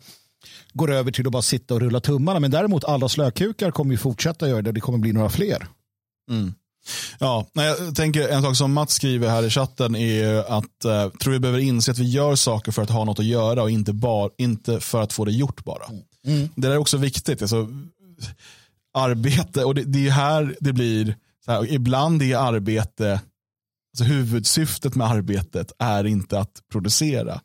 [0.73, 2.39] går över till att bara sitta och rulla tummarna.
[2.39, 4.71] Men däremot alla slökukar kommer ju fortsätta göra det.
[4.71, 5.67] Det kommer bli några fler.
[6.31, 6.53] Mm.
[7.19, 11.33] Ja, jag tänker en sak som Mats skriver här i chatten är att eh, tror
[11.33, 13.93] vi behöver inse att vi gör saker för att ha något att göra och inte,
[13.93, 15.85] bar, inte för att få det gjort bara.
[16.25, 16.49] Mm.
[16.55, 17.41] Det är också viktigt.
[17.41, 17.67] Alltså,
[18.93, 21.15] arbete, och det, det är här det blir,
[21.47, 23.21] här, ibland är arbete,
[23.93, 27.41] alltså huvudsyftet med arbetet är inte att producera.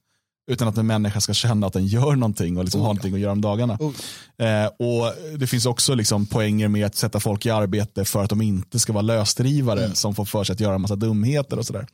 [0.50, 3.14] Utan att en människa ska känna att den gör någonting och liksom oh, har någonting
[3.14, 3.78] att göra om dagarna.
[3.80, 4.46] Oh.
[4.46, 8.30] Eh, och Det finns också liksom poänger med att sätta folk i arbete för att
[8.30, 9.94] de inte ska vara lösdrivare mm.
[9.94, 11.86] som får för sig att göra en massa dumheter och sådär.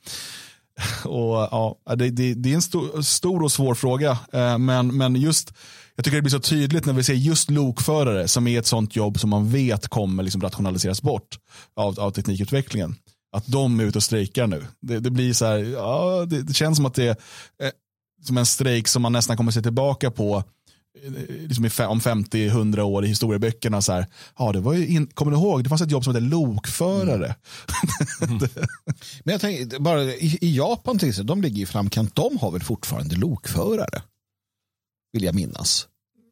[1.05, 4.19] Och, ja, det, det, det är en stor, stor, och svår fråga.
[4.33, 5.53] Eh, men, men just,
[5.95, 8.97] jag tycker det blir så tydligt när vi ser just lokförare som är ett sånt
[8.97, 11.39] jobb som man vet kommer liksom rationaliseras bort
[11.77, 12.95] av, av teknikutvecklingen.
[13.33, 14.67] Att de är ute och strejkar nu.
[14.81, 17.17] Det, det blir så här, ja, det, det, känns som att det är
[17.67, 17.71] eh,
[18.23, 20.43] som en strejk som man nästan kommer se tillbaka på eh,
[21.49, 23.83] liksom om 50-100 år i historieböckerna.
[23.83, 24.07] Så här,
[24.39, 27.35] ja, det var in, kommer du ihåg, det fanns ett jobb som hette lokförare.
[28.23, 28.39] Mm.
[29.25, 32.51] Men jag tänker, bara i, i Japan till exempel, de ligger i framkant, de har
[32.51, 34.03] väl fortfarande lokförare?
[35.13, 35.89] Vill jag minnas.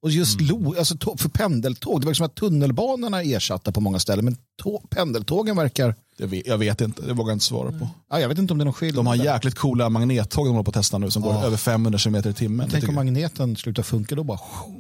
[0.07, 0.47] Och just mm.
[0.47, 4.37] lo, alltså, för pendeltåg, det var som att tunnelbanorna är ersatta på många ställen, men
[4.62, 7.88] tåg, pendeltågen verkar jag vet, jag vet, inte, det vågar jag inte svara på.
[8.11, 9.05] Ja, jag vet inte om det är någon skillnad.
[9.05, 11.33] De har jäkligt coola magnettåg de håller på att testa nu som ja.
[11.33, 12.69] går över 500 km i timmen.
[12.71, 14.38] Tänk om magneten slutar funka då bara...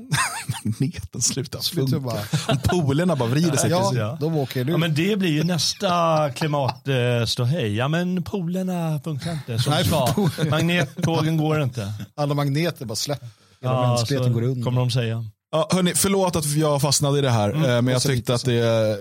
[0.64, 2.00] magneten slutar funka.
[2.00, 2.20] Bara...
[2.48, 3.70] Om polerna bara vrider sig.
[3.70, 4.16] Ja, ja.
[4.20, 4.72] Då åker du.
[4.72, 7.74] Ja, men det blir ju nästa klimatståhej.
[7.76, 10.44] Ja, men polerna funkar inte som Nej, ska.
[10.50, 11.92] Magnettågen går inte.
[12.14, 13.28] Alla magneter bara släpper.
[13.60, 14.64] Hela ja, mänskligheten går under.
[14.64, 15.24] kommer de säga.
[15.52, 18.44] Ja, hörni, förlåt att jag fastnade i det här, mm, eh, men jag tyckte att
[18.44, 18.98] det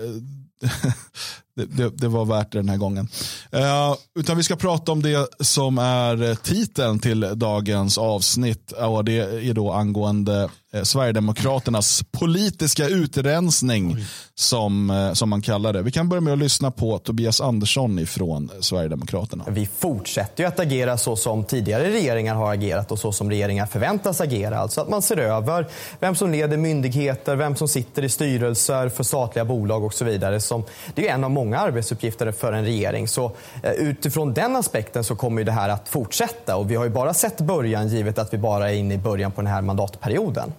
[1.56, 3.08] det, det, det, var värt det den här gången.
[3.54, 8.72] Uh, utan vi ska prata om det som är titeln till dagens avsnitt.
[8.72, 13.96] Och det är då angående eh, Sverigedemokraternas politiska utrensning
[14.34, 15.82] som, eh, som man kallar det.
[15.82, 19.44] Vi kan börja med att lyssna på Tobias Andersson från Sverigedemokraterna.
[19.48, 23.66] Vi fortsätter ju att agera så som tidigare regeringar har agerat och så som regeringar
[23.66, 24.58] förväntas agera.
[24.58, 25.66] Alltså att man ser över
[26.00, 30.40] vem som leder myndigheter, vem som sitter i styrelser för statliga bolag och så vidare.
[30.40, 30.64] Som,
[30.94, 33.08] det är en av många många arbetsuppgifter för en regering.
[33.08, 33.32] Så
[33.62, 37.14] eh, utifrån den aspekten så kommer det här att fortsätta och vi har ju bara
[37.14, 40.52] sett början givet att vi bara är inne i början på den här mandatperioden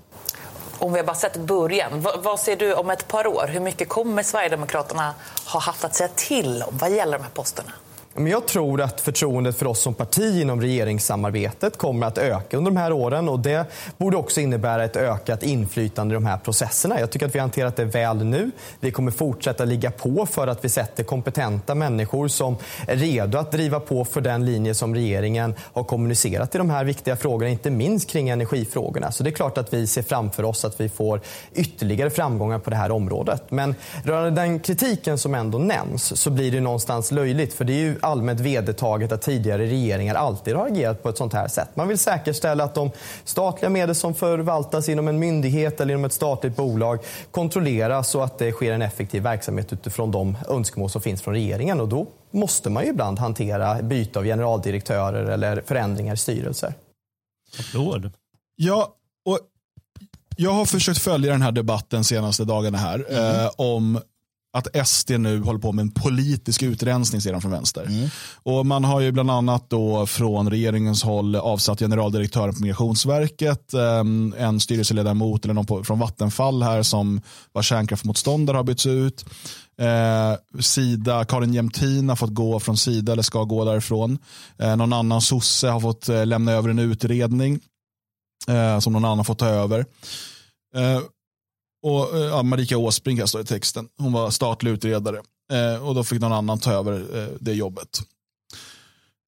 [0.79, 3.47] om vi har bara sett början, vad, ser du om ett par år?
[3.47, 5.13] Hur mycket kommer Sverigedemokraterna
[5.45, 7.71] ha haft att säga till om vad gäller de här posterna?
[8.19, 12.71] Men jag tror att förtroendet för oss som parti inom regeringssamarbetet kommer att öka under
[12.71, 13.65] de här åren och det
[13.97, 16.99] borde också innebära ett ökat inflytande i de här processerna.
[16.99, 18.51] Jag tycker att vi har hanterat det väl nu.
[18.79, 22.55] Vi kommer fortsätta ligga på för att vi sätter kompetenta människor som
[22.87, 26.83] är redo att driva på för den linje som regeringen har kommunicerat i de här
[26.83, 29.11] viktiga frågorna, inte minst kring energifrågorna.
[29.11, 31.21] Så det är klart att vi ser framför oss att vi får
[31.53, 33.43] ytterligare framgångar på det här området.
[33.49, 37.77] Men rörande den kritiken som ändå nämns så blir det någonstans löjligt för det är
[37.77, 41.69] ju allmänt vedertaget att tidigare regeringar alltid har agerat på ett sånt här sätt.
[41.75, 42.91] Man vill säkerställa att de
[43.23, 46.99] statliga medel som förvaltas inom en myndighet eller inom ett statligt bolag
[47.31, 51.81] kontrolleras och att det sker en effektiv verksamhet utifrån de önskemål som finns från regeringen.
[51.81, 56.73] Och då måste man ju ibland hantera byte av generaldirektörer eller förändringar i styrelser.
[57.59, 58.11] Applåd.
[58.55, 58.93] Ja,
[59.25, 59.39] och
[60.37, 63.45] jag har försökt följa den här debatten senaste dagarna här mm.
[63.45, 63.99] eh, om
[64.57, 68.09] att SD nu håller på med en politisk utrensning sedan från vänster.
[68.43, 74.33] Och man har ju bland annat då från regeringens håll avsatt generaldirektören på Migrationsverket, ehm,
[74.37, 79.25] en styrelseledamot eller någon på, från Vattenfall här som var kärnkraftmotståndare har bytts ut.
[79.81, 84.17] Eh, Sida, Karin Jämtin har fått gå från Sida eller ska gå därifrån.
[84.59, 87.59] Eh, någon annan sosse har fått eh, lämna över en utredning
[88.47, 89.85] eh, som någon annan fått ta över.
[90.75, 91.01] Eh,
[91.83, 93.87] och eh, ja, Marika Åsbrink här står i texten.
[93.97, 95.21] Hon var statlig utredare
[95.53, 97.99] eh, och då fick någon annan ta över eh, det jobbet.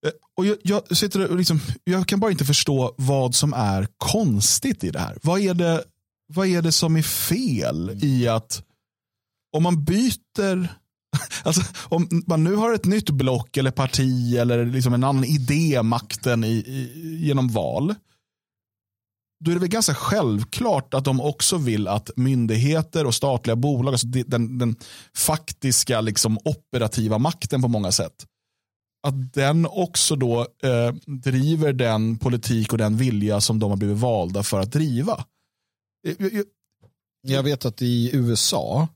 [0.06, 3.88] Eh, och jag, jag, sitter och liksom, jag kan bara inte förstå vad som är
[3.98, 5.18] konstigt i det här.
[5.22, 5.84] Vad är det,
[6.28, 8.64] vad är det som är fel i att
[9.58, 10.80] om man byter
[11.44, 15.82] Alltså, om man nu har ett nytt block eller parti eller liksom en annan idé
[15.84, 17.96] makten i, i, genom val
[19.40, 23.94] då är det väl ganska självklart att de också vill att myndigheter och statliga bolag,
[23.94, 24.76] alltså den, den
[25.16, 28.26] faktiska liksom operativa makten på många sätt,
[29.08, 33.98] att den också då eh, driver den politik och den vilja som de har blivit
[33.98, 35.26] valda för att driva.
[36.08, 36.46] Eh, jag, jag,
[37.22, 38.88] jag vet att i USA,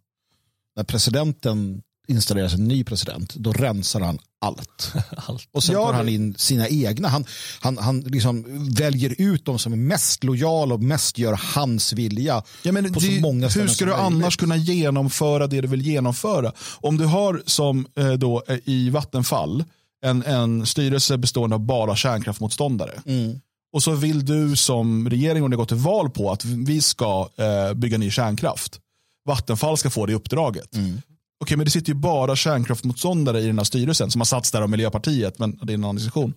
[0.76, 4.94] när presidenten installeras en ny president, då rensar han allt.
[5.28, 5.48] allt.
[5.52, 7.08] Och sen tar han in sina egna.
[7.08, 7.26] Han,
[7.60, 12.44] han, han liksom väljer ut de som är mest lojala och mest gör hans vilja.
[12.64, 15.82] Ja, men på det, så många hur ska du annars kunna genomföra det du vill
[15.82, 16.52] genomföra?
[16.82, 19.64] Om du har som eh, då eh, i Vattenfall
[20.04, 23.02] en, en styrelse bestående av bara kärnkraftmotståndare.
[23.06, 23.40] Mm.
[23.74, 27.30] Och så vill du som regering, om det går till val på att vi ska
[27.38, 28.80] eh, bygga ny kärnkraft.
[29.26, 30.76] Vattenfall ska få det uppdraget.
[30.76, 31.02] Mm.
[31.44, 34.62] Okej, men det sitter ju bara kärnkraftmotståndare i den här styrelsen som har satts där
[34.62, 36.34] av Miljöpartiet, men det är en annan diskussion.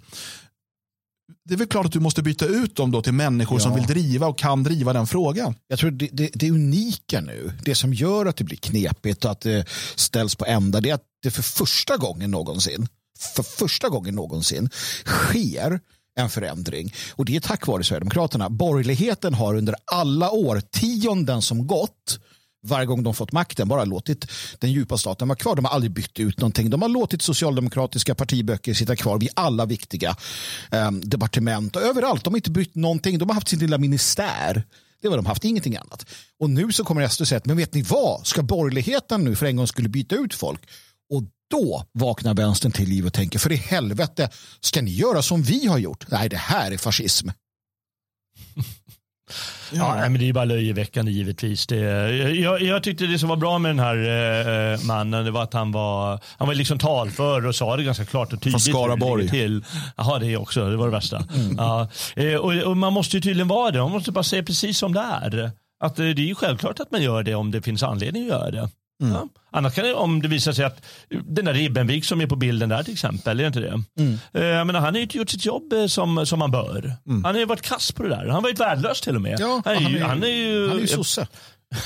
[1.45, 3.63] Det är väl klart att du måste byta ut dem då till människor ja.
[3.63, 5.55] som vill driva och kan driva den frågan.
[5.69, 9.31] Jag tror det, det, det unika nu, det som gör att det blir knepigt och
[9.31, 12.89] att det ställs på ända, det är att det för första gången någonsin,
[13.35, 14.71] för första gången någonsin
[15.05, 15.81] sker
[16.19, 16.95] en förändring.
[17.11, 18.51] Och det är tack vare Sverigedemokraterna.
[18.51, 22.19] Borgerligheten har under alla årtionden som gått
[22.69, 24.27] varje gång de fått makten bara låtit
[24.59, 25.57] den djupa staten vara kvar.
[25.57, 26.71] De har aldrig bytt ut någonting.
[26.71, 30.17] De har låtit socialdemokratiska partiböcker sitta kvar vid alla viktiga
[30.71, 32.25] eh, departement och överallt.
[32.25, 33.19] De har inte bytt någonting.
[33.19, 34.65] De har haft sin lilla ministär.
[35.03, 36.07] Det var de haft, ingenting annat.
[36.41, 38.27] Och nu så kommer SD säga, men vet ni vad?
[38.27, 40.61] Ska borgerligheten nu för en gång skulle byta ut folk?
[41.11, 45.43] Och då vaknar vänstern till liv och tänker, för i helvete, ska ni göra som
[45.43, 46.05] vi har gjort?
[46.09, 47.29] Nej, det här är fascism.
[49.73, 51.67] Ja, nej, men det är bara löjeväckande givetvis.
[51.67, 51.77] Det,
[52.37, 53.97] jag, jag tyckte det som var bra med den här
[54.73, 58.05] eh, mannen det var att han var, han var liksom talför och sa det ganska
[58.05, 58.65] klart och tydligt.
[58.65, 59.29] Från Skaraborg.
[59.29, 59.65] Till.
[59.97, 60.71] Jaha, det också.
[60.71, 61.25] Det var det värsta.
[61.35, 61.57] Mm.
[61.59, 63.79] Ja, eh, och, och, man måste ju tydligen vara det.
[63.79, 65.51] Man måste bara säga precis som det är.
[65.81, 68.29] Att, eh, det är ju självklart att man gör det om det finns anledning att
[68.29, 68.69] göra det.
[69.03, 69.15] Mm.
[69.15, 69.29] Ja.
[69.51, 70.85] Annars kan det, om det visar sig att
[71.25, 73.83] den där Ribbenvik som är på bilden där till exempel, är inte det?
[73.99, 74.19] Mm.
[74.35, 76.97] Eh, jag menar, han har ju inte gjort sitt jobb eh, som, som han bör.
[77.07, 77.25] Mm.
[77.25, 78.17] Han har ju varit kass på det där.
[78.17, 79.41] Han har varit värdelös till och med.
[79.41, 81.27] Ja, han, är ju, han är ju, han är ju sosse.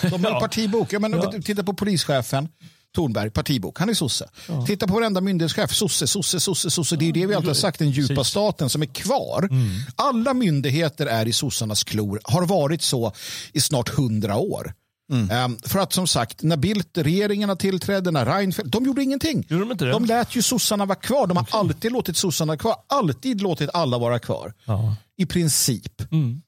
[0.03, 0.41] De har ja.
[0.41, 0.93] partibok.
[0.93, 1.43] Jag menar, ja.
[1.43, 2.49] Titta på polischefen.
[2.95, 3.79] Tornberg, partibok.
[3.79, 4.29] Han är sosse.
[4.49, 4.67] Ja.
[4.67, 5.75] Titta på varenda myndighetschef.
[5.75, 6.97] Sosse, sosse, sosse, sosse.
[6.97, 9.49] Det är det vi alltid har sagt, den djupa staten som är kvar.
[9.51, 9.69] Mm.
[9.97, 13.13] Alla myndigheter är i sossarnas klor, har varit så
[13.53, 14.73] i snart hundra år.
[15.11, 15.45] Mm.
[15.45, 19.47] Um, för att som sagt, när Bildt-regeringarna tillträdde, när Reinfeldt, de gjorde ingenting.
[19.49, 19.91] Gjorde de, inte det?
[19.91, 21.27] de lät ju sossarna vara kvar.
[21.27, 21.61] De har okay.
[21.61, 22.77] alltid låtit sossarna vara kvar.
[22.87, 24.55] Alltid låtit alla vara kvar.
[24.65, 24.97] Ja.
[25.17, 26.13] I princip.
[26.13, 26.43] Mm.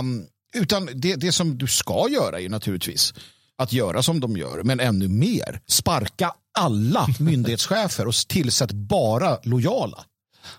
[0.00, 0.26] Um,
[0.56, 3.14] utan det, det som du ska göra är naturligtvis
[3.58, 5.60] att göra som de gör, men ännu mer.
[5.66, 10.04] Sparka alla myndighetschefer och tillsätt bara lojala.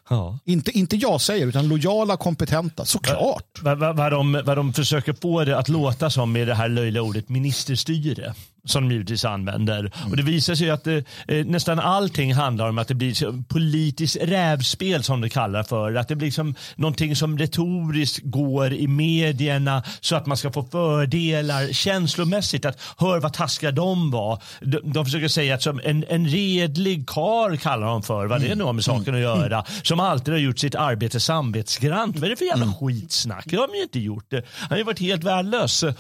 [0.09, 0.39] Ja.
[0.45, 3.59] Inte, inte jag säger, utan lojala, kompetenta, såklart.
[3.61, 6.69] Vad, vad, vad, de, vad de försöker få det att låta som med det här
[6.69, 8.33] löjliga ordet ministerstyre
[8.69, 9.79] som de givetvis använder.
[9.79, 10.11] Mm.
[10.11, 14.17] Och det visar sig att det, eh, nästan allting handlar om att det blir politiskt
[14.21, 15.95] rävspel som det kallar för.
[15.95, 20.63] Att det blir liksom någonting som retoriskt går i medierna så att man ska få
[20.63, 22.65] fördelar känslomässigt.
[22.65, 24.41] Att hör vad taskiga de var.
[24.61, 28.55] De, de försöker säga att som en, en redlig kar kallar de för vad det
[28.55, 29.55] nu har med saken att göra.
[29.55, 29.65] Mm.
[29.83, 32.15] Som alltid har gjort sitt arbete samvetsgrant.
[32.15, 32.75] Vad är det för jävla mm.
[32.75, 33.43] skitsnack?
[33.45, 34.25] Det har de ju inte gjort.
[34.29, 34.45] Det.
[34.55, 35.83] Han har ju varit helt värdelös.
[35.83, 35.93] Uh,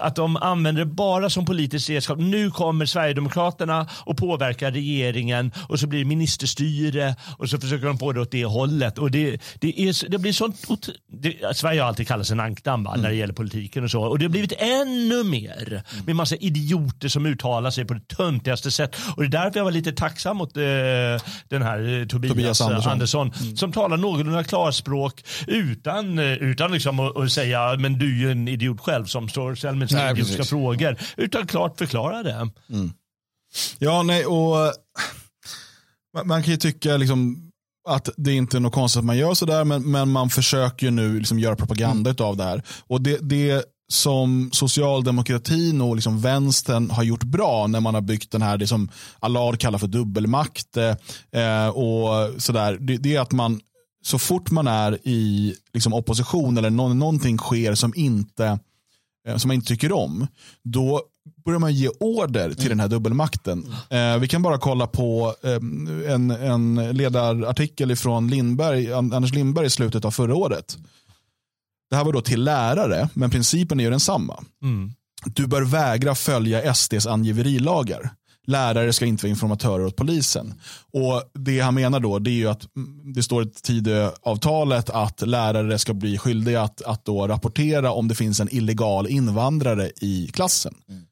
[0.00, 2.18] att de använder det bara som politiskt redskap.
[2.18, 7.98] Nu kommer Sverigedemokraterna och påverkar regeringen och så blir det ministerstyre och så försöker de
[7.98, 8.98] få det åt det hållet.
[8.98, 10.56] Och det, det, är, det blir sånt,
[11.12, 13.00] det, Sverige har alltid kallats en ankdamm mm.
[13.00, 14.02] när det gäller politiken och så.
[14.02, 18.70] Och det har blivit ännu mer med massa idioter som uttalar sig på det töntigaste
[18.70, 18.96] sätt.
[19.16, 20.62] Och det är därför jag var lite tacksam mot eh,
[21.48, 23.56] den här eh, Tobias, Tobias Andersson, Andersson mm.
[23.56, 28.30] som talar någorlunda klarspråk utan, eh, utan liksom att, att säga men du är ju
[28.30, 30.96] en idiot själv som står och ställer idiotiska frågor.
[31.16, 32.50] Utan klart förklara det.
[32.70, 32.92] Mm.
[33.78, 34.72] Ja, nej, och eh,
[36.14, 37.50] man, man kan ju tycka liksom
[37.88, 40.90] att det inte är något konstigt att man gör sådär, men, men man försöker ju
[40.90, 42.26] nu liksom göra propaganda mm.
[42.26, 42.62] av det här.
[42.86, 48.30] Och det, det som socialdemokratin och liksom vänstern har gjort bra när man har byggt
[48.30, 48.88] den här, det som
[49.20, 53.60] Allard kallar för dubbelmakt eh, och sådär, det, det, är att man
[54.02, 58.58] så fort man är i liksom opposition eller någonting sker som inte
[59.28, 60.26] eh, som man inte tycker om,
[60.64, 61.02] då
[61.44, 62.68] börjar man ge order till mm.
[62.68, 63.74] den här dubbelmakten.
[63.90, 69.70] Eh, vi kan bara kolla på eh, en, en ledarartikel från Lindberg, Anders Lindberg i
[69.70, 70.78] slutet av förra året.
[71.90, 74.44] Det här var då till lärare, men principen är ju densamma.
[74.62, 74.92] Mm.
[75.24, 78.10] Du bör vägra följa SDs angiverilagar.
[78.46, 80.54] Lärare ska inte vara informatörer åt polisen.
[80.92, 85.28] Och Det han menar då det är ju att mm, det står i Tidöavtalet att
[85.28, 90.30] lärare ska bli skyldiga att, att då rapportera om det finns en illegal invandrare i
[90.32, 90.74] klassen.
[90.88, 91.02] Mm.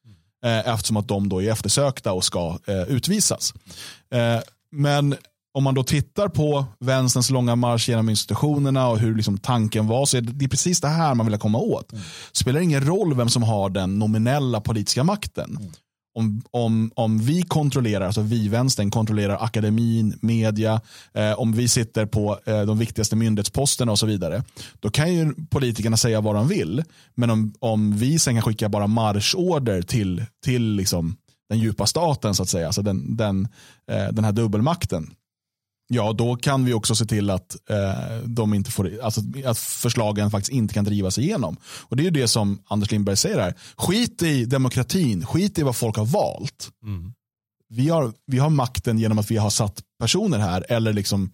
[0.45, 3.55] Eh, eftersom att de då är eftersökta och ska eh, utvisas.
[4.11, 4.41] Eh,
[4.73, 5.17] men
[5.55, 10.07] om man då tittar på vänsterns långa marsch genom institutionerna och hur liksom tanken var
[10.07, 11.93] så är det, det är precis det här man vill komma åt.
[11.93, 12.05] Mm.
[12.33, 15.57] spelar ingen roll vem som har den nominella politiska makten.
[15.61, 15.73] Mm.
[16.17, 20.81] Om, om, om vi kontrollerar, alltså vi vänstern kontrollerar akademin, media,
[21.15, 24.43] eh, om vi sitter på eh, de viktigaste myndighetsposterna och så vidare.
[24.81, 26.83] Då kan ju politikerna säga vad de vill.
[27.15, 31.17] Men om, om vi sen kan skicka bara marschorder till, till liksom
[31.49, 33.49] den djupa staten, så att säga, alltså den, den,
[33.91, 35.11] eh, den här dubbelmakten
[35.89, 40.31] Ja, då kan vi också se till att, eh, de inte får, alltså, att förslagen
[40.31, 41.57] faktiskt inte kan drivas igenom.
[41.65, 43.55] Och Det är ju det som Anders Lindberg säger här.
[43.77, 46.69] Skit i demokratin, skit i vad folk har valt.
[46.83, 47.13] Mm.
[47.69, 51.31] Vi, har, vi har makten genom att vi har satt personer här, eller liksom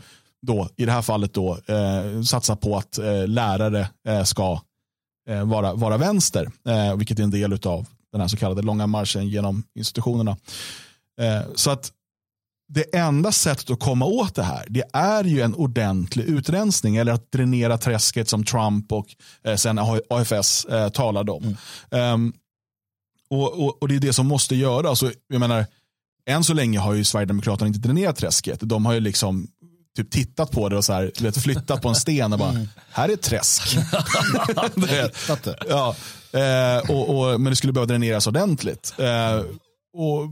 [0.47, 4.61] då, i det här fallet då, eh, satsa på att eh, lärare eh, ska
[5.29, 8.87] eh, vara, vara vänster, eh, vilket är en del av den här så kallade långa
[8.87, 10.37] marschen genom institutionerna.
[11.55, 11.93] Så att
[12.75, 17.13] det enda sättet att komma åt det här det är ju en ordentlig utrensning eller
[17.13, 19.07] att dränera träsket som Trump och
[19.45, 19.79] eh, sen
[20.11, 21.57] AFS eh, talade om.
[21.91, 22.13] Mm.
[22.13, 22.33] Um,
[23.31, 25.03] och, och, och, Det är det som måste göras.
[25.29, 25.67] Jag menar,
[26.27, 28.59] än så länge har ju Sverigedemokraterna inte dränerat träsket.
[28.63, 29.49] De har ju liksom
[29.97, 32.69] typ tittat på det och så här, vet, flyttat på en sten och bara, mm.
[32.91, 33.77] här är ett träsk.
[35.69, 35.97] ja,
[36.33, 38.95] eh, och, och, men det skulle behöva dräneras ordentligt.
[38.99, 39.37] Eh,
[39.95, 40.29] och,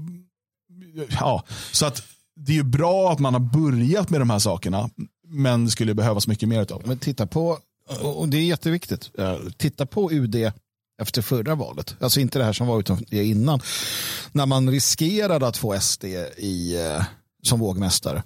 [1.11, 2.03] ja, så att
[2.47, 4.91] det är ju bra att man har börjat med de här sakerna.
[5.29, 7.59] Men det skulle behövas mycket mer av Men titta på,
[8.03, 10.53] och det är jätteviktigt, eh, titta på UD
[11.03, 11.97] efter förra valet.
[12.01, 13.61] Alltså inte det här som var utan det innan.
[14.33, 16.05] När man riskerade att få SD
[16.37, 17.05] i eh,
[17.43, 18.23] som vågmästare.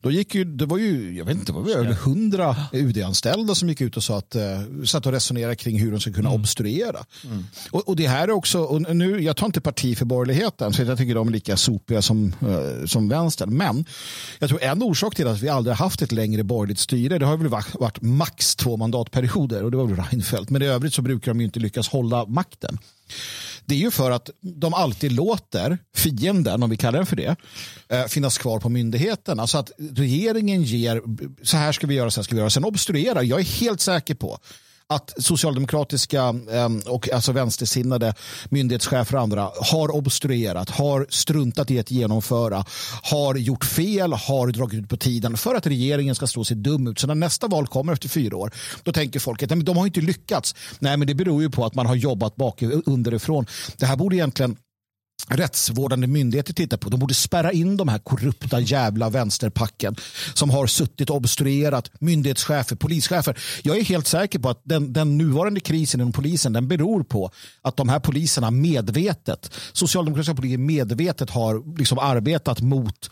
[0.00, 3.68] Då gick ju, det var ju, jag vet inte, det var över hundra UD-anställda som
[3.68, 6.40] gick ut och sa att, eh, satt och resonerade kring hur de ska kunna mm.
[6.40, 7.04] obstruera.
[7.24, 7.44] Mm.
[7.70, 10.82] Och, och, det här är också, och nu, jag tar inte parti för borgerligheten, så
[10.82, 13.56] jag tycker de är lika sopiga som, eh, som vänstern.
[13.56, 13.84] Men
[14.38, 17.36] jag tror en orsak till att vi aldrig haft ett längre borgerligt styre, det har
[17.36, 20.50] väl varit, varit max två mandatperioder och det var väl Reinfeldt.
[20.50, 22.78] Men i övrigt så brukar de ju inte lyckas hålla makten.
[23.66, 27.36] Det är ju för att de alltid låter fienden, om vi kallar den för det,
[27.88, 29.40] eh, finnas kvar på myndigheten.
[29.40, 31.02] Alltså att regeringen ger,
[31.44, 32.50] så här ska vi göra, så här ska vi göra.
[32.50, 34.38] Sen obstruerar, jag är helt säker på
[34.88, 38.14] att socialdemokratiska ehm, och alltså vänstersinnade
[38.48, 42.64] myndighetschefer och andra har obstruerat, har struntat i att genomföra,
[43.02, 46.86] har gjort fel, har dragit ut på tiden för att regeringen ska stå sig dum
[46.86, 46.98] ut.
[46.98, 50.00] Så när nästa val kommer efter fyra år, då tänker folk att de har inte
[50.00, 50.54] lyckats.
[50.78, 53.46] Nej, men det beror ju på att man har jobbat bak underifrån.
[53.76, 54.56] Det här borde egentligen
[55.28, 56.90] rättsvårdande myndigheter tittar på.
[56.90, 59.96] De borde spärra in de här korrupta jävla vänsterpacken
[60.34, 63.38] som har suttit och obstruerat myndighetschefer, polischefer.
[63.62, 67.30] Jag är helt säker på att den, den nuvarande krisen inom polisen den beror på
[67.62, 73.10] att de här poliserna medvetet, socialdemokratiska politiker medvetet har liksom arbetat mot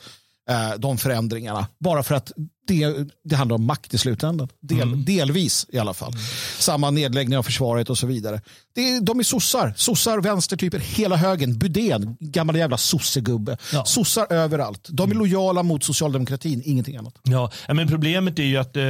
[0.50, 1.66] eh, de förändringarna.
[1.78, 2.33] Bara för att
[2.66, 4.48] det, det handlar om makt i slutändan.
[4.61, 5.04] Del, mm.
[5.04, 6.12] Delvis i alla fall.
[6.12, 6.22] Mm.
[6.59, 8.40] Samma nedläggning av försvaret och så vidare.
[8.74, 9.74] Det, de är sossar.
[9.76, 11.59] Sossar, vänstertyper, hela högen.
[11.59, 13.57] Budén, gammal jävla sossegubbe.
[13.72, 13.85] Ja.
[13.85, 14.88] Sossar överallt.
[14.90, 15.18] De är mm.
[15.18, 17.14] lojala mot socialdemokratin, ingenting annat.
[17.22, 18.83] Ja, men problemet är ju att eh,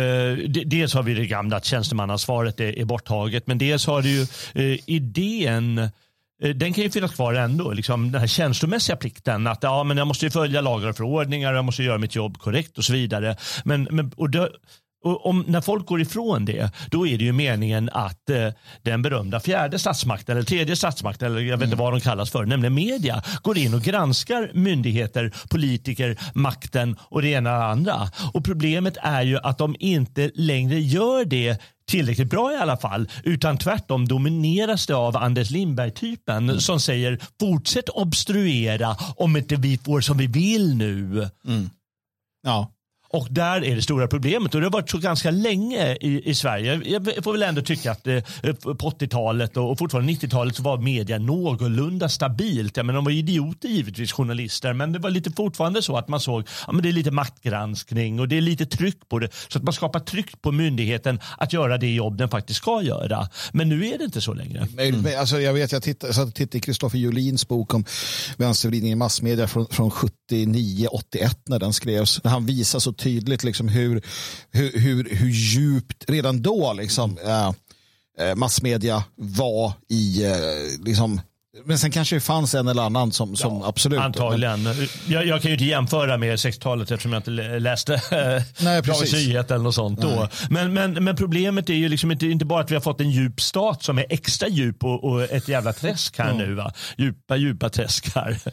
[0.67, 3.47] dels har vi det gamla att tjänstemannaansvaret är, är borttaget.
[3.47, 4.23] Men dels har du ju
[4.55, 5.91] eh, idén
[6.45, 7.73] Eh, den kan ju finnas kvar ändå.
[7.73, 9.47] Liksom den här känslomässiga plikten.
[9.47, 12.79] Att ja, men jag måste följa lagar och förordningar, jag måste göra mitt jobb korrekt
[12.79, 13.37] och så vidare.
[13.65, 14.49] Men, men, och då,
[15.05, 18.49] och om, när folk går ifrån det, då är det ju meningen att eh,
[18.83, 22.45] den berömda fjärde statsmakten eller tredje statsmakten, eller jag vet inte vad de kallas för,
[22.45, 28.09] nämligen media, går in och granskar myndigheter, politiker, makten och det ena och det andra.
[28.33, 33.09] Och problemet är ju att de inte längre gör det tillräckligt bra i alla fall.
[33.25, 36.61] Utan tvärtom domineras det av Anders Lindberg-typen Mm.
[36.61, 41.29] som säger fortsätt obstruera om inte vi får som vi vill nu.
[42.47, 42.71] Ja.
[43.15, 46.35] Och där är det stora problemet och det har varit så ganska länge i, i
[46.35, 46.81] Sverige.
[46.85, 48.21] Jag får väl ändå tycka att eh,
[48.63, 52.77] på 80-talet och, och fortfarande 90-talet så var media någorlunda stabilt.
[52.77, 56.21] Jag menar, de var idioter givetvis, journalister, men det var lite fortfarande så att man
[56.21, 59.29] såg ja, men det är lite maktgranskning och det är lite tryck på det.
[59.49, 63.29] Så att man skapar tryck på myndigheten att göra det jobb den faktiskt ska göra.
[63.53, 64.69] Men nu är det inte så längre.
[64.77, 67.75] Men, men, Alltså, jag vet, jag tittade, jag satt och tittade i Kristoffer Jolins bok
[67.75, 67.85] om
[68.37, 72.21] vänstervridning i massmedia från, från 79-81 när den skrevs.
[72.25, 74.03] När han visar så tydligt liksom hur,
[74.53, 77.49] hur, hur, hur djupt redan då liksom, eh,
[78.19, 81.21] eh massmedia var i eh, liksom,
[81.65, 84.01] men sen kanske det fanns en eller annan som, som absolut.
[84.01, 84.69] Antagligen.
[85.09, 87.93] Jag, jag kan ju inte jämföra med 60-talet eftersom jag inte lä- läste
[88.61, 89.13] Nej, Dagens.
[89.13, 90.29] Nyheter eller något sånt då.
[90.51, 93.11] Men, men, men problemet är ju liksom inte, inte bara att vi har fått en
[93.11, 96.55] djup stat som är extra djup och, och ett jävla träsk här nu.
[96.55, 96.73] Va?
[96.99, 98.39] Djupa, djupa träsk här.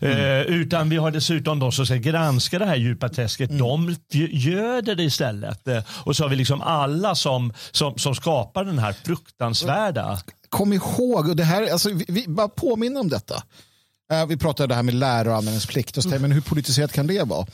[0.00, 3.58] Eh, utan vi har dessutom de som ska granska det här djupa träsket.
[3.58, 5.68] De gö- göder det istället.
[5.68, 10.18] Eh, och så har vi liksom alla som, som, som skapar den här fruktansvärda.
[10.52, 13.42] Kom ihåg, och det här, alltså, vi, vi bara påminner om detta.
[14.12, 17.46] Eh, vi pratade det här med läraranmälningsplikt, och så, men hur politiserat kan det vara?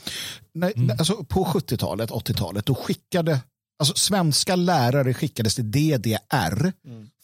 [0.53, 3.39] Nej, nej, alltså, på 70-talet, 80-talet, då skickade
[3.79, 6.73] alltså, svenska lärare skickades till DDR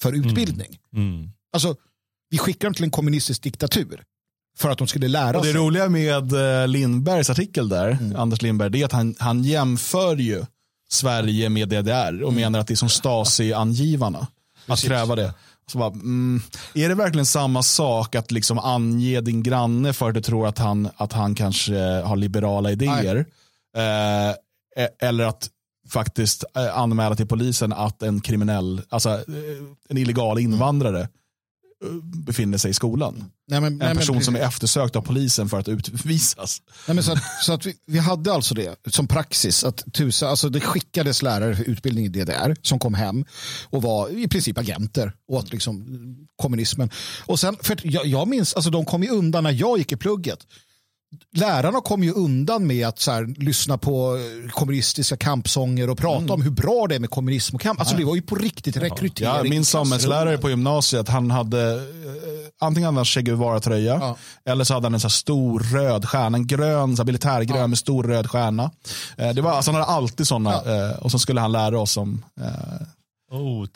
[0.02, 0.78] för utbildning.
[0.96, 1.30] Mm.
[1.54, 1.76] Alltså,
[2.30, 4.04] vi skickade dem till en kommunistisk diktatur
[4.58, 5.62] för att de skulle lära Och det sig.
[5.62, 10.46] roliga med eh, Lindbergs artikel där, Anders Lindberg, det är att han, han jämför ju
[10.90, 14.28] Sverige med DDR och menar att det är som Stasi-angivarna
[14.68, 15.34] att kräva det.
[15.72, 16.41] Så bara, mm,
[16.74, 20.57] är det verkligen samma sak att liksom ange din granne för att du tror att
[20.57, 23.26] han, att han kanske har liberala idéer?
[23.78, 24.30] Eh,
[24.84, 25.49] e- eller att
[25.89, 29.18] faktiskt eh, anmäla till polisen att en kriminell, alltså eh,
[29.89, 31.07] en illegal invandrare eh,
[32.26, 33.32] befinner sig i skolan.
[33.48, 36.62] Nej, men, nej, En men person som är eftersökt av polisen för att utvisas.
[36.88, 39.64] Nej, men så att, så att vi, vi hade alltså det som praxis.
[39.64, 43.26] att tusa, alltså Det skickades lärare för utbildning i DDR som kom hem
[43.70, 45.86] och var i princip agenter åt liksom,
[46.36, 46.90] kommunismen.
[47.26, 49.98] Och sen, för jag, jag minns, alltså de kom ju undan när jag gick i
[49.98, 50.40] plugget.
[51.36, 56.34] Lärarna kom ju undan med att så här, lyssna på eh, kommunistiska kampsånger och prata
[56.34, 57.80] om hur bra det är med kommunism och kamp.
[57.80, 59.30] Alltså det var ju på riktigt rekrytering.
[59.36, 59.66] Ja, min klassrummen.
[59.66, 61.82] samhällslärare på gymnasiet, han hade eh,
[62.61, 64.18] antingen hade han Che Guevara-tröja Ja.
[64.45, 68.03] eller så hade han en så stor röd stjärna, en grön, så militärgrön med stor
[68.03, 68.72] röd stjärna.
[69.18, 71.97] Eh, det var, alltså, han hade alltid sådana eh, och så skulle han lära oss
[71.97, 72.88] om, eh,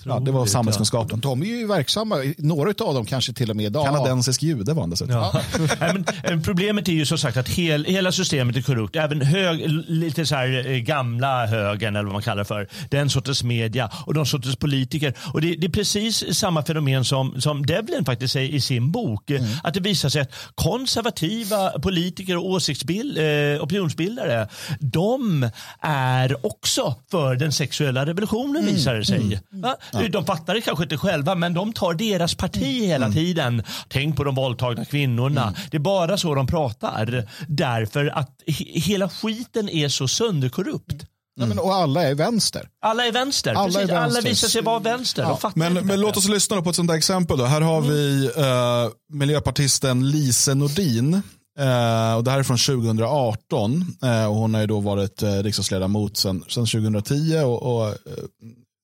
[0.06, 1.20] ja, det var samhällskunskapen.
[1.20, 3.86] De är ju verksamma, några av dem kanske till och med idag.
[3.86, 5.16] Kanadensisk jude var han dessutom.
[5.16, 5.41] Ja.
[5.80, 8.95] Nej, men, eh, problemet är ju som sagt att hel, hela systemet är korrupt.
[8.95, 12.68] Även hög, lite så här eh, gamla högern eller vad man kallar det för.
[12.89, 15.14] Den sortens media och de sortens politiker.
[15.34, 19.30] Och det, det är precis samma fenomen som, som Devlin faktiskt säger i sin bok.
[19.30, 19.43] Mm.
[19.43, 24.47] Eh, Att det visar sig att konservativa politiker och åsiktsbild, eh, opinionsbildare
[24.80, 25.50] de
[25.82, 28.76] är också för den sexuella revolutionen Mm.
[28.76, 29.38] visar det sig.
[29.51, 29.75] Va?
[30.11, 33.15] De fattar det kanske inte själva men de tar deras parti hela Mm.
[33.17, 33.63] tiden.
[33.87, 35.53] Tänk på de våldtagna kvinnorna.
[35.71, 37.27] Det är bara så de pratar.
[37.47, 41.05] Därför att he- hela skiten är så sönderkorrupt.
[41.37, 42.69] Nej, men, och alla är vänster.
[42.81, 43.53] Alla är vänster.
[43.53, 43.89] Alla är Precis.
[43.91, 44.21] Alla vänster.
[44.29, 45.23] visar sig vara vänster.
[45.35, 47.37] Fattar Men, men låt oss lyssna på ett sånt där exempel.
[47.37, 47.45] Då.
[47.45, 51.13] Här har vi eh, miljöpartisten Lise Nordin.
[51.59, 53.85] Eh, och det här är från 2018.
[54.03, 57.93] Eh, och hon har ju då varit eh, riksdagsledamot sedan 2010 och, och eh,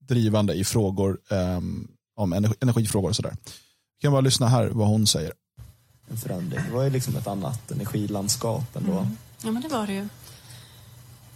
[0.08, 1.60] drivande i frågor eh,
[2.16, 3.38] om energi, energifrågor och sådär.
[3.98, 5.34] Vi kan bara lyssna här vad hon säger.
[6.10, 6.60] en förändring.
[6.68, 9.08] Det var ju liksom ett annat energilandskap ändå.
[9.44, 10.08] Ja, men det var det ju.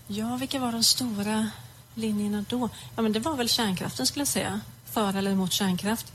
[0.08, 1.50] Ja, vilka var de stora
[1.96, 2.70] linjerna då?
[2.96, 4.62] Ja, men det var väl kärnkraften skulle jag säga.
[4.86, 6.14] För eller emot kärnkraft.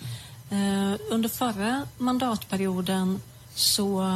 [0.50, 3.20] Eh, under förra mandatperioden
[3.54, 4.08] så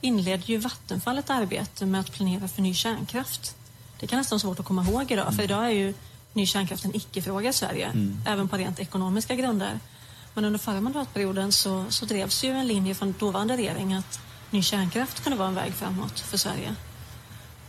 [0.00, 3.56] inledde ju Vattenfall ett arbete med att planera för ny kärnkraft.
[4.00, 5.94] Det kan nästan vara svårt att komma ihåg idag, för idag är ju
[6.32, 7.92] ny kärnkraft en icke-fråga i Sverige,
[8.26, 9.80] även på rent ekonomiska grunder.
[10.34, 14.20] Men under förra mandatperioden så, så drevs ju en linje från dåvarande regering att
[14.50, 16.74] ny kärnkraft kunde vara en väg framåt för Sverige.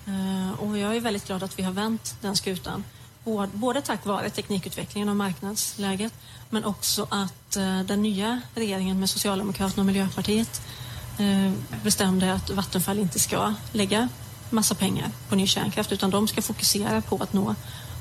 [0.07, 2.84] Eh, Och jag är väldigt glad att vi har vänt den skutan.
[3.24, 6.14] Både, både tack vare teknikutvecklingen och marknadsläget
[6.49, 10.62] men också att eh, den nya regeringen med Socialdemokraterna och Miljöpartiet
[11.20, 11.51] eh,
[11.84, 14.09] bestämde att Vattenfall inte ska lägga
[14.49, 17.55] massa pengar på ny kärnkraft utan de ska fokusera på att nå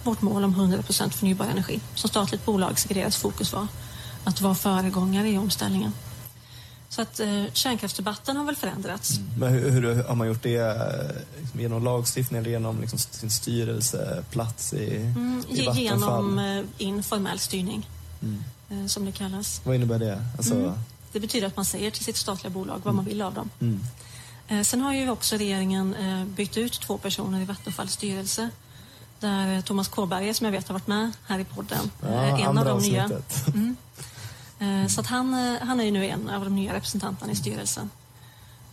[0.05, 1.81] vårt mål om 100% förnybar energi.
[1.95, 3.69] Som statligt bolag ska deras fokus vara
[4.25, 5.93] att vara föregångare i omställningen.
[6.89, 9.19] Så att eh, kärnkraftsdebatten har väl förändrats.
[9.39, 10.57] Men hur, hur har man gjort det?
[10.57, 15.83] eh, Liksom genom lagstiftning eller genom liksom sin styrelseplats i, Mm, i Vattenfall?
[15.83, 17.89] genom eh, informell styrning,
[18.71, 19.61] eh, som det kallas.
[19.65, 20.25] Vad innebär det?
[20.37, 20.73] Alltså, Mm.
[21.13, 23.51] Det betyder att man säger till sitt statliga bolag vad man vill av dem.
[24.49, 28.51] Eh, Sen har ju också regeringen eh, bytt ut två personer i Vattenfalls styrelse.
[29.21, 32.39] Där eh, Thomas Kåberger, som jag vet har varit med här i podden, Ja, är
[32.39, 33.05] en av de nya.
[33.05, 33.45] avsnittet.
[34.59, 37.37] Eh, Så att han, eh, han är ju nu en av de nya representanterna i
[37.37, 37.91] styrelsen.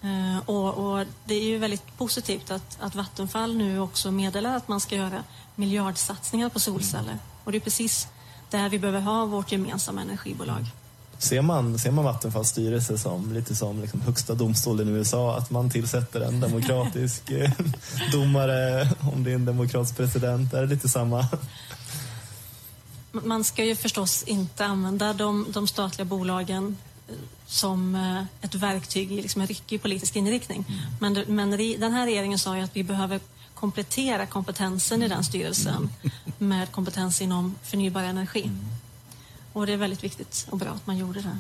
[0.01, 4.67] Eh, Och, och det är ju väldigt positivt att, att Vattenfall nu också meddelar att
[4.67, 5.23] man ska göra
[5.55, 7.17] miljardsatsningar på solceller.
[7.43, 8.07] Och det är precis
[8.49, 10.65] där vi behöver ha vårt gemensamma energibolag.
[11.20, 15.38] Ser man, ser man Vattenfalls styrelse som lite som liksom högsta domstolen i USA?
[15.38, 17.51] Att man tillsätter en demokratisk eh,
[18.11, 20.53] domare om det är en demokratisk president?
[20.53, 21.26] Är det lite samma?
[23.11, 27.13] Man ska ju förstås inte använda de, de statliga bolagen eh,
[27.45, 30.65] som eh, ett verktyg i liksom en ryckig politisk inriktning.
[30.99, 33.20] Men, det- men re- den här regeringen sa ju att vi behöver
[33.53, 35.89] komplettera kompetensen i den styrelsen
[36.38, 38.51] med kompetens inom förnybar energi.
[39.58, 41.38] Och det är väldigt viktigt och bra att man gjorde det.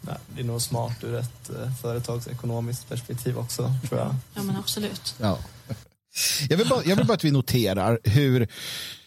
[0.00, 4.14] Nej, det är nog smart ur ett eh, företagsekonomiskt perspektiv också, tror jag.
[4.34, 5.14] Ja men absolut.
[5.18, 5.38] Ja.
[6.48, 8.48] Jag, vill bara, jag vill bara att vi noterar hur,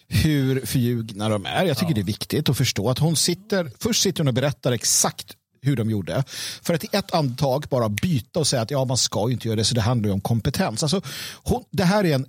[0.07, 1.65] hur förljugna de är.
[1.65, 4.71] Jag tycker det är viktigt att förstå att hon sitter, först sitter hon och berättar
[4.71, 6.23] exakt hur de gjorde.
[6.61, 9.47] För att i ett andetag bara byta och säga att ja, man ska ju inte
[9.47, 10.83] göra det, så det handlar ju om kompetens.
[10.83, 11.01] Alltså,
[11.43, 12.25] hon, det här är en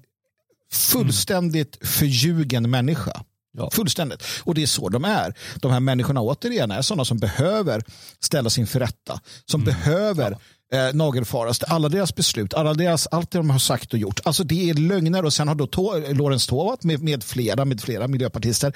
[0.72, 3.24] fullständigt förljugen människa.
[3.56, 3.70] Ja.
[3.70, 4.22] Fullständigt.
[4.44, 5.34] Och det är så de är.
[5.56, 7.82] De här människorna återigen är sådana som behöver
[8.20, 9.20] ställas inför rätta.
[9.50, 10.30] Som behöver
[10.72, 11.62] eh, nagelfaras.
[11.62, 14.20] Alla deras beslut, alla deras, allt det de har sagt och gjort.
[14.24, 17.80] Alltså det är lögner och sen har då to- Lorentz Tovatt med, med, flera, med
[17.80, 18.72] flera miljöpartister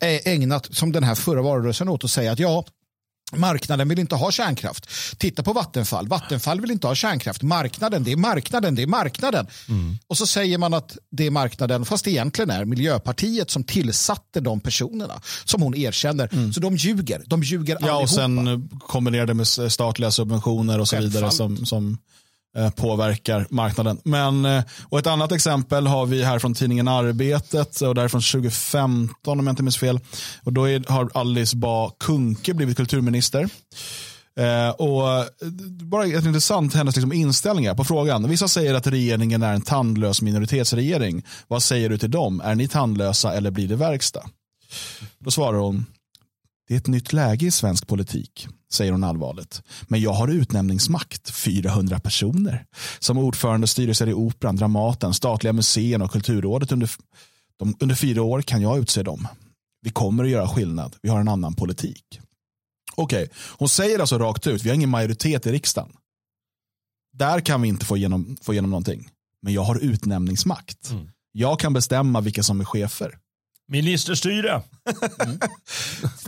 [0.00, 2.64] eh, ägnat som den här förra valrörelsen åt att säga att ja,
[3.32, 4.88] Marknaden vill inte ha kärnkraft.
[5.18, 6.08] Titta på Vattenfall.
[6.08, 7.42] Vattenfall vill inte ha kärnkraft.
[7.42, 9.46] Marknaden, det är marknaden, det är marknaden.
[10.06, 14.40] Och så säger man att det är marknaden, fast det egentligen är Miljöpartiet som tillsatte
[14.40, 16.52] de personerna som hon erkänner.
[16.52, 17.22] Så de ljuger.
[17.26, 18.02] De ljuger Ja, allihopa.
[18.02, 21.98] och sen kombinerade med statliga subventioner och så vidare som, som
[22.56, 24.00] Eh, påverkar marknaden.
[24.04, 29.40] Men, eh, och ett annat exempel har vi här från tidningen Arbetet och därifrån 2015
[29.40, 30.00] om jag inte minns fel.
[30.42, 33.48] Och då är, har Alice Bah Kuhnke blivit kulturminister.
[34.38, 35.24] Eh, och eh,
[35.68, 38.28] bara ett intressant hennes liksom inställning på frågan.
[38.28, 41.24] Vissa säger att regeringen är en tandlös minoritetsregering.
[41.48, 42.40] Vad säger du till dem?
[42.40, 44.24] Är ni tandlösa eller blir det verkstad?
[45.18, 45.86] Då svarar hon,
[46.68, 49.62] det är ett nytt läge i svensk politik, säger hon allvarligt.
[49.88, 52.66] Men jag har utnämningsmakt, 400 personer.
[52.98, 56.90] Som ordförande styrelser i Operan, Dramaten, statliga museerna och Kulturrådet under,
[57.56, 59.28] de, under fyra år kan jag utse dem.
[59.82, 60.96] Vi kommer att göra skillnad.
[61.02, 62.20] Vi har en annan politik.
[62.94, 65.92] Okej, hon säger alltså rakt ut, vi har ingen majoritet i riksdagen.
[67.12, 69.08] Där kan vi inte få igenom, få igenom någonting.
[69.42, 70.90] Men jag har utnämningsmakt.
[71.32, 73.18] Jag kan bestämma vilka som är chefer.
[73.68, 74.62] Ministerstyre.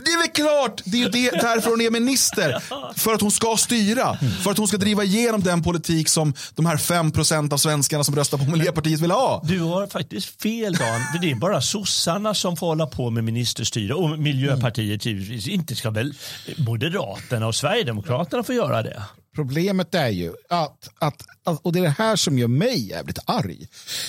[0.03, 2.63] Det är väl klart, det är det, därför hon är minister.
[2.99, 4.17] För att hon ska styra.
[4.43, 8.15] För att hon ska driva igenom den politik som de här 5% av svenskarna som
[8.15, 9.41] röstar på Miljöpartiet vill ha.
[9.43, 11.01] Du har faktiskt fel Dan.
[11.13, 15.47] För Det är bara sossarna som får hålla på med ministerstyre och Miljöpartiet givetvis.
[15.47, 16.13] Inte ska väl
[16.57, 19.03] Moderaterna och Sverigedemokraterna få göra det.
[19.35, 23.19] Problemet är ju att, att, att, och det är det här som gör mig jävligt
[23.25, 23.67] arg,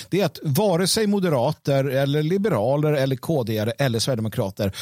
[0.09, 4.75] det är att vare sig moderater eller liberaler eller KD eller sverigedemokrater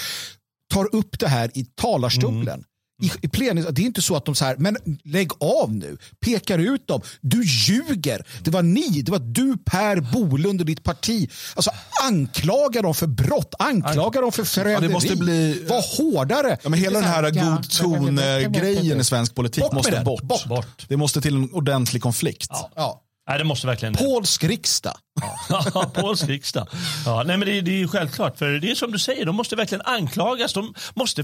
[0.73, 2.47] tar upp det här i talarstolen.
[2.47, 2.63] Mm.
[3.01, 5.97] I, i plenis, det är inte så att de så här, men lägg av nu,
[6.19, 7.01] pekar ut dem.
[7.21, 8.25] Du ljuger.
[8.43, 11.29] Det var ni, det var du Per Bolund och ditt parti.
[11.55, 11.71] Alltså
[12.03, 14.87] anklaga dem för brott, anklaga dem för förräderi.
[14.87, 16.57] det måste bli- Var hårdare.
[16.63, 20.01] Ja, men hela den här Ja, god ton-grejen i svensk politik Bort måste.
[20.05, 20.45] Bort.
[20.45, 20.85] Bort.
[20.87, 22.49] Det måste till en ordentlig konflikt.
[22.75, 23.01] Ja.
[23.29, 23.93] Nej, det måste verkligen.
[23.93, 24.93] Polsk riksdag.
[25.49, 26.67] Ja, polsk riksdag.
[27.05, 28.37] Ja, nej, men det, det är självklart.
[28.37, 30.53] För det är som du säger, de måste verkligen anklagas.
[30.53, 31.23] De måste,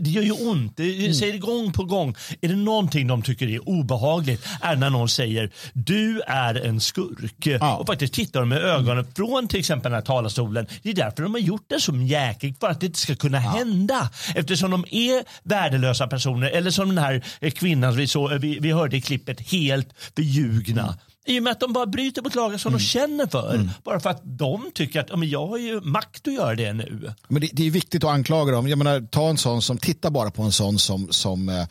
[0.00, 0.76] det gör ju ont.
[0.76, 1.14] Det Mm.
[1.14, 2.14] säger det gång på gång.
[2.40, 7.46] Är det någonting de tycker är obehagligt är när någon säger du är en skurk.
[7.46, 7.76] Ja.
[7.76, 10.66] Och faktiskt tittar de med ögonen från till exempel den här talarstolen.
[10.82, 13.38] Det är därför de har gjort det som jäkligt för att det inte ska kunna
[13.38, 14.10] hända.
[14.34, 18.96] Eftersom de är värdelösa personer eller som den här kvinnan vi, så, vi, vi hörde
[18.96, 20.96] i klippet helt förljugna.
[21.26, 23.68] I och med att de bara bryter mot lagar som de känner för.
[23.84, 26.72] Bara för att de tycker att ja, men jag har ju makt att göra det
[26.72, 27.12] nu.
[27.28, 28.68] Men det, det är viktigt att anklaga dem.
[28.68, 31.64] Jag menar, ta en sån som, titta bara på en sån som, som eh,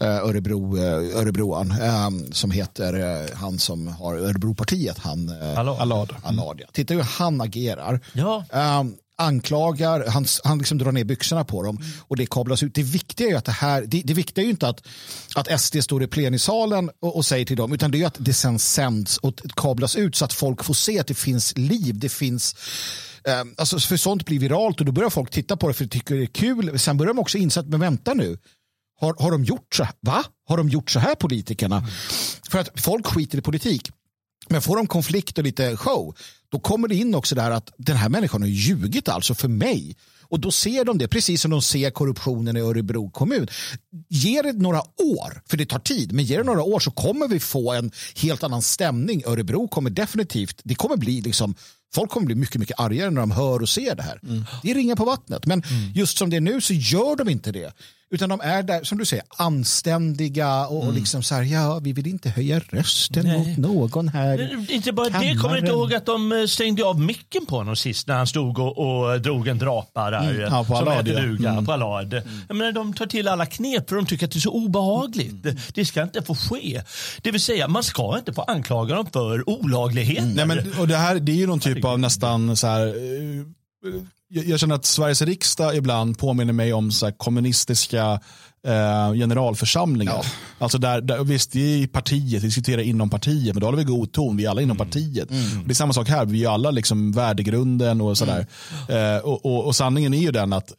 [0.00, 6.14] Örebro, eh, Örebroan eh, som heter han som har Örebropartiet, han Allard.
[6.22, 6.60] Allard.
[6.60, 6.66] Ja.
[6.72, 8.00] Titta hur han agerar.
[8.12, 8.44] Ja.
[8.52, 8.82] Eh,
[9.18, 12.74] anklagar, han, han liksom drar ner byxorna på dem och det kablas ut.
[12.74, 14.86] Det viktiga är ju att det här, det, det viktiga är ju inte att,
[15.34, 18.16] att SD står i plenisalen och, och säger till dem, utan det är ju att
[18.18, 21.98] det sen sänds och kablas ut så att folk får se att det finns liv,
[21.98, 22.56] det finns
[23.28, 25.90] eh, Alltså för sånt blir viralt och då börjar folk titta på det för de
[25.90, 26.78] tycker det är kul.
[26.78, 28.38] Sen börjar de också inse att, men vänta nu,
[29.00, 29.94] har, har de gjort så här?
[30.00, 30.24] Va?
[30.48, 31.86] Har de gjort så här politikerna?
[32.50, 33.90] För att folk skiter i politik.
[34.48, 36.16] Men får de konflikt och lite show,
[36.48, 39.96] då kommer det in också där att den här människan har ljugit alltså för mig.
[40.28, 43.48] Och då ser de det, precis som de ser korruptionen i Örebro kommun.
[44.08, 47.28] Ge det några år, för det tar tid, men ge det några år så kommer
[47.28, 49.22] vi få en helt annan stämning.
[49.26, 51.54] Örebro kommer definitivt, det kommer bli liksom
[51.96, 54.20] Folk kommer bli mycket, mycket argare när de hör och ser det här.
[54.62, 55.46] Det är ringa på vattnet.
[55.46, 55.62] Men
[55.94, 57.72] just som det är nu så gör de inte det.
[58.10, 61.92] Utan de är där, som du säger, anständiga och, och liksom så här, ja, vi
[61.92, 63.38] vill inte höja rösten Nej.
[63.38, 64.70] mot någon här.
[64.72, 65.38] Inte bara det, Kammaren.
[65.38, 68.26] kommer du inte ihåg att de eh, stängde av micken på honom sist när han
[68.26, 70.30] stod och, och drog en drapa där.
[70.30, 71.02] Mm, ja, på som ja.
[71.02, 71.66] duga, Mm.
[71.66, 72.22] på Allard.
[72.48, 75.44] Jag menar, de tar till alla knep för de tycker att det är så obehagligt.
[75.44, 75.56] Mm.
[75.74, 76.82] Det ska inte få ske.
[77.22, 80.32] Det vill säga, man ska inte få anklaga dem för olagligheter.
[80.34, 82.86] Nej, men, och det här det är ju någon typ av nästan så här.
[82.86, 83.42] eh,
[84.28, 88.20] Jag, känner att Sveriges riksdag ibland påminner mig om så kommunistiska
[88.66, 90.26] eh, generalförsamlingar.
[90.58, 93.78] Alltså där, där, visst, det är i partiet, vi diskuterar inom partiet, men då håller
[93.78, 95.30] vi god ton, vi är alla inom partiet.
[95.30, 98.46] Och det är samma sak här, vi är alla liksom värdegrunden och sådär.
[98.88, 100.72] Eh, och, och, och sanningen är ju den att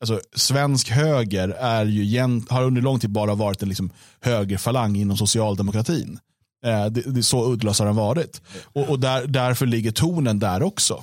[0.00, 3.90] Alltså, svensk höger är ju, har under lång tid bara varit en liksom
[4.20, 6.18] högerfalang inom socialdemokratin.
[6.66, 8.42] Eh, det, det är så uddlös har den varit.
[8.64, 11.02] Och, och där, därför ligger tonen där också.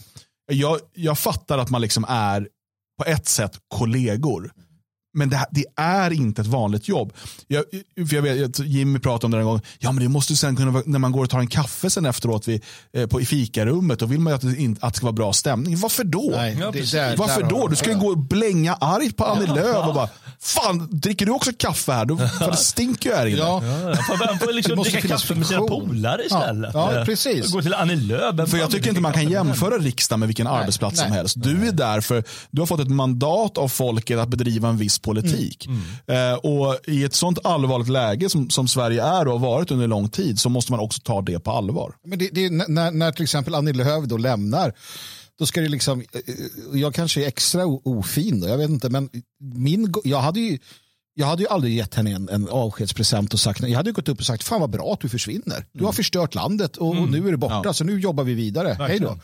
[0.51, 2.47] Jag, jag fattar att man liksom är
[2.97, 4.51] på ett sätt kollegor.
[5.13, 7.13] Men det, här, det är inte ett vanligt jobb.
[7.47, 7.63] Jag,
[8.09, 9.61] för jag vet, Jimmy pratade om det en gång.
[9.79, 12.05] Ja, men det måste sen kunna vara, när man går och tar en kaffe sen
[12.05, 14.97] efteråt vid, eh, på, i fikarummet, då vill man ju att det, inte, att det
[14.97, 15.77] ska vara bra stämning.
[15.79, 16.33] Varför då?
[16.35, 17.67] Nej, Ja, där- Varför där då?
[17.67, 20.09] Du ska ju gå och blänga argt på Annie Lööf och bara,
[20.39, 22.05] fan, dricker du också kaffe här?
[22.05, 23.37] Då, för det stinker ju här inne.
[23.37, 26.71] Ja, Ja, får, man får liksom dricka kaffe med sina polare istället.
[26.73, 27.51] Ja, ja, precis.
[27.51, 28.49] Gå till Annie Lööf.
[28.49, 31.17] För jag tycker inte man kan jämföra riksdagen med vilken arbetsplats som nej.
[31.17, 31.35] helst.
[31.43, 34.99] Du är där för du har fått ett mandat av folket att bedriva en viss
[35.03, 35.67] politik.
[36.07, 39.87] Eh, och I ett sånt allvarligt läge som, som Sverige är och har varit under
[39.87, 41.95] lång tid så måste man också ta det på allvar.
[42.05, 44.73] Men det, det, när, när till exempel Annie Lööf då lämnar,
[45.39, 48.89] då ska det liksom, eh, eh, jag kanske är extra ofin då, jag vet inte,
[48.89, 50.57] men min, jag hade ju,
[51.15, 54.09] jag hade ju aldrig gett henne en, en avskedspresent och sagt, jag hade ju gått
[54.09, 55.65] upp och sagt, fan vad bra att du försvinner.
[55.71, 58.77] Du har förstört landet och, och nu är du borta, så nu jobbar vi vidare.
[58.79, 59.17] Hej då.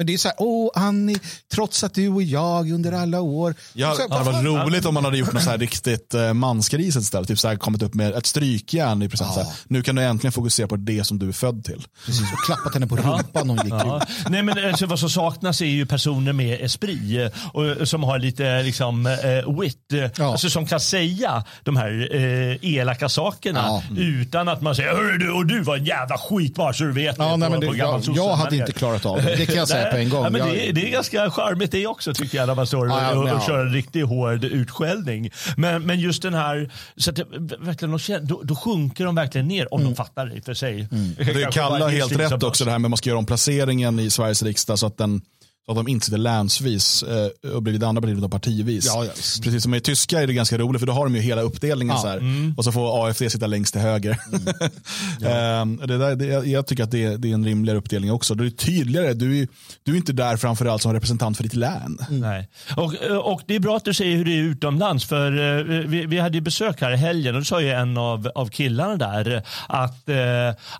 [0.00, 1.18] Men det är så här, åh Annie,
[1.54, 3.54] trots att du och jag under alla år.
[3.72, 6.32] Ja, så, det hade varit roligt om man hade gjort något så här riktigt eh,
[6.32, 7.28] mansgris istället.
[7.28, 9.34] Typ så här kommit upp med ett strykjärn i present.
[9.34, 11.86] Så här, Nu kan du äntligen fokusera på det som du är född till.
[12.06, 13.96] Precis, och klappat henne på rumpan när hon gick Ja.
[14.02, 14.30] ut.
[14.30, 18.18] Nej, men alltså, vad som saknas är ju personer med esprit eh, och, som har
[18.18, 19.92] lite liksom, eh, wit.
[19.92, 20.32] eh, Ja.
[20.32, 23.82] Alltså, som kan säga de här eh, elaka sakerna Ja.
[23.96, 26.92] utan att man säger Hörru du, och du var en jävla skit bara så du
[26.92, 27.18] vet.
[27.18, 29.54] Ja, nej, på- men det, på jag, jag hade inte klarat av det, det kan
[29.54, 30.24] jag säga på en gång.
[30.24, 33.14] Ja, men det, det är ganska charmigt det också tycker jag när man står Ja,
[33.14, 33.40] och, och ja.
[33.46, 35.30] kör en riktigt hård utskällning.
[35.56, 37.24] Men, men just den här, så att det,
[37.58, 40.54] verkligen, de då, då sjunker de verkligen ner om de fattar det i och för
[40.54, 40.88] sig.
[41.16, 43.26] Det är Kalle har helt rätt också det här med att man ska göra om
[43.26, 45.22] placeringen i Sveriges riksdag så att, den,
[45.66, 48.86] så att de inte sitter länsvis eh, och bredvid andra partier utan partivis.
[48.86, 49.10] Ja, ja.
[49.42, 51.94] Precis som i tyska är det ganska roligt för då har de ju hela uppdelningen
[51.96, 52.20] Ja, så här.
[52.56, 54.18] Och så får AFD sitta längst till höger.
[55.26, 58.34] Ehm, det där, det, jag- tycker att det är, det är en rimligare uppdelning också.
[58.34, 59.48] Det är tydligare, du är,
[59.82, 61.98] du är inte där framförallt som representant för ditt län.
[62.10, 62.48] Nej.
[62.76, 62.94] Och,
[63.32, 65.04] och det är bra att du säger hur det är utomlands.
[65.04, 67.96] För eh, vi, vi hade ju besök här i helgen och då sa ju en
[67.96, 70.16] av, av killarna där att eh,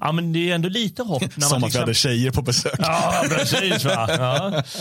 [0.00, 1.22] ja, men det är ändå lite hopp.
[1.36, 2.74] När Som man att vi hade tjejer på besök.
[2.78, 3.84] Ja, precis.
[3.84, 4.06] Va?
[4.18, 4.62] Ja.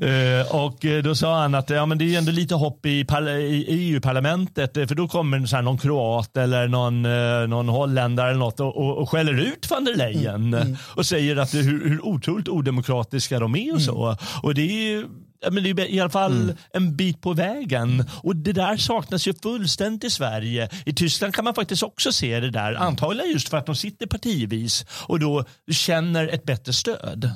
[0.00, 3.64] Eh, och då sa han att ja, men det är ändå lite hopp i, i
[3.68, 8.38] EU-parlamentet eh, för då kommer sån här, någon kroat eller någon, eh, någon holländare eller
[8.38, 12.48] något och, och, och skäller ut van der Leyen och säger att hur, hur otroligt
[12.48, 14.16] odemokratiska de är och så.
[14.42, 15.06] Och det är ju
[15.50, 18.04] men det är i alla fall en bit på vägen.
[18.22, 20.68] Och Det där saknas ju fullständigt i Sverige.
[20.86, 22.74] I Tyskland kan man faktiskt också se det där.
[22.74, 27.30] Antagligen just för att de sitter partivis och då känner ett bättre stöd.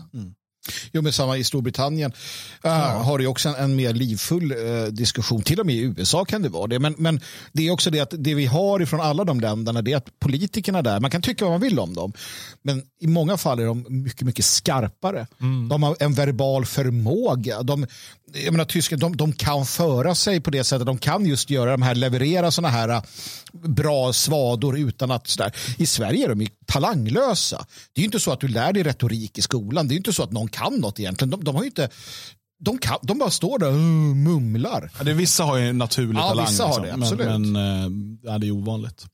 [0.92, 2.12] Jo, men samma i Storbritannien
[2.64, 2.70] uh,
[3.02, 5.42] har det också en, en mer livfull uh, diskussion.
[5.42, 6.78] Till och med i USA kan det vara det.
[6.78, 7.20] Men, men
[7.52, 10.20] det är också det att det vi har ifrån alla de länderna det är att
[10.20, 12.12] politikerna där, man kan tycka vad man vill om dem,
[12.62, 15.26] men i många fall är de mycket, mycket skarpare.
[15.68, 17.62] De har en verbal förmåga.
[17.62, 17.86] De,
[18.33, 20.87] jag menar, tyskar, de, de kan föra sig på det sättet.
[20.87, 23.03] De kan just göra de här, leverera sådana här uh,
[23.53, 25.53] bra svador utan att sådär.
[25.78, 27.66] I Sverige är de ju talanglösa.
[27.93, 29.89] Det är ju inte så att du lär dig retorik i skolan.
[29.89, 31.31] Det är ju inte så att någon kan något egentligen.
[31.31, 31.89] De, de har ju inte
[32.61, 33.74] de, kan, de bara står där och
[34.16, 34.91] mumlar.
[34.99, 36.47] Ja, det, vissa har ju naturlig Ja, talang.
[36.47, 37.26] vissa har det, absolut.
[37.26, 39.07] Men, men eh, ja, det är ovanligt.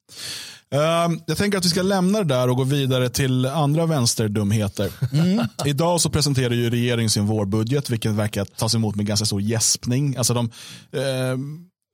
[0.70, 4.92] Eh, jag tänker att vi ska lämna det där och gå vidare till andra vänsterdumheter.
[5.12, 5.46] Mm.
[5.64, 10.16] Idag så presenterar ju regeringen sin vårbudget, vilket verkar tas emot med ganska stor gäspning.
[10.16, 10.50] Alltså de,
[10.92, 11.36] eh,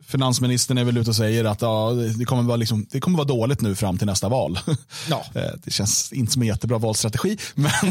[0.07, 3.29] finansministern är väl ute och säger att ja, det, kommer vara liksom, det kommer vara
[3.29, 4.59] dåligt nu fram till nästa val.
[5.11, 5.25] Ja.
[5.35, 7.39] Eh, det känns inte som en jättebra valstrategi.
[7.55, 7.73] Men,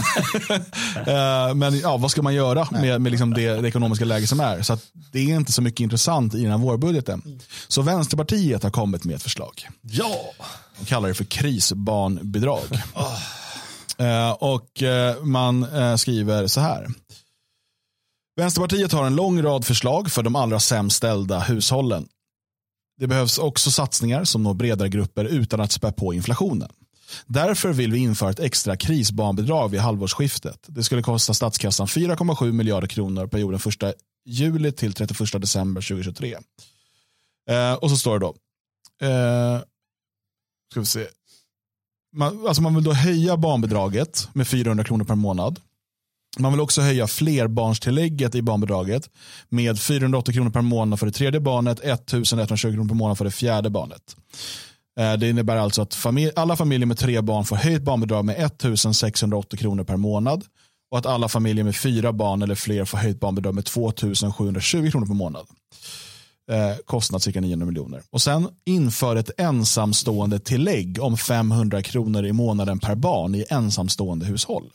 [1.07, 4.39] eh, men ja, vad ska man göra med, med liksom det, det ekonomiska läge som
[4.39, 4.61] är?
[4.61, 4.77] Så
[5.11, 7.39] det är inte så mycket intressant i den här vårbudgeten.
[7.67, 9.67] Så Vänsterpartiet har kommit med ett förslag.
[9.81, 10.33] Ja.
[10.81, 12.63] De kallar det för krisbarnbidrag.
[13.97, 16.87] Eh, och eh, man eh, skriver så här.
[18.35, 22.07] Vänsterpartiet har en lång rad förslag för de allra sämst ställda hushållen.
[22.97, 26.71] Det behövs också satsningar som når bredare grupper utan att spä på inflationen.
[27.25, 30.59] Därför vill vi införa ett extra krisbarnbidrag vid halvårsskiftet.
[30.67, 33.59] Det skulle kosta statskassan 4,7 miljarder kronor perioden
[33.89, 36.37] 1 juli till 31 december 2023.
[37.49, 38.35] Eh, och så står det då.
[39.07, 39.61] Eh,
[40.71, 41.07] ska vi se.
[42.15, 45.59] Man, alltså man vill då höja barnbidraget med 400 kronor per månad.
[46.39, 49.09] Man vill också höja flerbarnstillägget i barnbidraget
[49.49, 53.31] med 480 kronor per månad för det tredje barnet, 1120 kronor per månad för det
[53.31, 54.15] fjärde barnet.
[54.99, 58.35] Eh, det innebär alltså att familj, alla familjer med tre barn får höjt barnbidrag med
[58.35, 60.45] 1680 kronor per månad
[60.91, 65.05] och att alla familjer med fyra barn eller fler får höjt barnbidrag med 2720 kronor
[65.05, 65.47] per månad.
[66.51, 68.01] Eh, kostnad cirka 900 miljoner.
[68.09, 74.25] Och sen inför ett ensamstående tillägg om 500 kronor i månaden per barn i ensamstående
[74.25, 74.71] hushåll.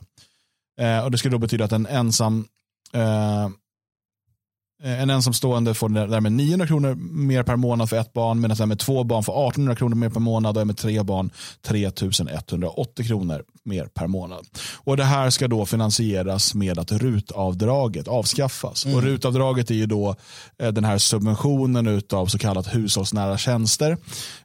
[0.81, 2.45] Eh, och Det skulle då betyda att en ensam
[2.93, 3.49] eh,
[4.83, 8.79] en ensamstående får därmed 900 kronor mer per månad för ett barn medan den med
[8.79, 11.31] två barn får 1800 kronor mer per månad och en med tre barn
[11.63, 14.47] 3180 kronor mer per månad.
[14.75, 18.87] Och Det här ska då finansieras med att rutavdraget avskaffas.
[18.87, 20.17] Och Rutavdraget är ju då
[20.59, 23.97] eh, den här subventionen av så kallat hushållsnära tjänster.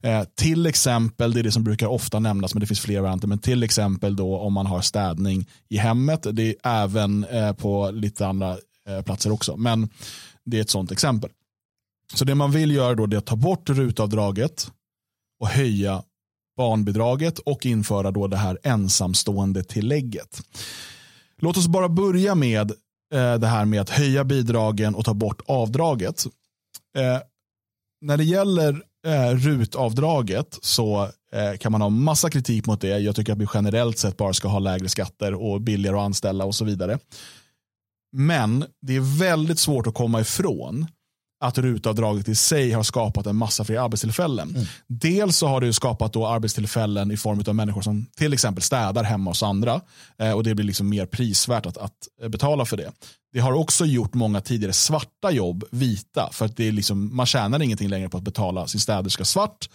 [0.02, 3.28] Eh, till exempel, det är det som brukar ofta nämnas men det finns fler varianter,
[3.28, 6.28] men till exempel då om man har städning i hemmet.
[6.32, 8.56] Det är även eh, på lite andra eh,
[8.88, 9.58] Eh, platser också.
[9.58, 9.90] Men
[10.46, 11.30] det är ett sånt exempel.
[12.14, 14.72] Så det man vill göra då är att ta bort rutavdraget
[15.40, 16.04] och höja
[16.58, 20.42] barnbidraget och införa då det här ensamstående tillägget.
[21.38, 22.72] Låt oss bara börja med
[23.14, 26.26] eh, det här med att höja bidragen och ta bort avdraget.
[26.98, 27.20] Eh,
[28.02, 28.84] när det gäller
[29.36, 31.10] rutavdraget så
[31.60, 33.00] kan man ha massa kritik mot det.
[33.00, 36.46] Jag tycker att vi generellt sett bara ska ha lägre skatter och billigare att anställa
[36.46, 37.00] och så vidare.
[38.12, 40.88] Men det är väldigt svårt att komma ifrån
[41.42, 44.68] att rutavdraget i sig har skapat en massa fler arbetstillfällen.
[44.88, 49.04] Dels så har det skapat då arbetstillfällen i form av människor som till exempel städar
[49.04, 49.82] hemma hos andra
[50.20, 52.92] eh, och det blir liksom mer prisvärt att, att betala för det.
[53.34, 57.26] Det har också gjort många tidigare svarta jobb vita för att det är liksom, man
[57.26, 59.70] tjänar ingenting längre på att betala sin städerska svart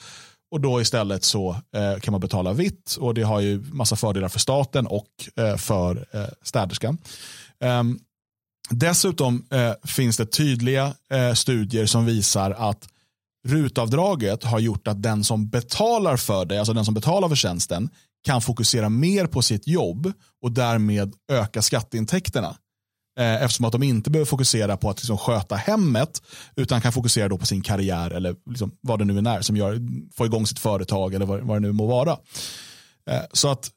[0.50, 4.28] och då istället så eh, kan man betala vitt och det har ju massa fördelar
[4.28, 6.98] för staten och eh, för eh, städerskan.
[7.60, 7.98] Ehm,
[8.70, 12.88] Dessutom eh, finns det tydliga eh, studier som visar att
[13.48, 17.90] rutavdraget har gjort att den som betalar för det, alltså den som betalar för tjänsten,
[18.24, 20.12] kan fokusera mer på sitt jobb
[20.42, 22.56] och därmed öka skatteintäkterna.
[23.18, 26.22] Eh, eftersom att de inte behöver fokusera på att liksom sköta hemmet
[26.56, 29.56] utan kan fokusera då på sin karriär eller liksom vad det nu än är som
[29.56, 29.80] gör,
[30.14, 32.18] får igång sitt företag eller vad, vad det nu må vara.
[33.10, 33.70] Eh, så att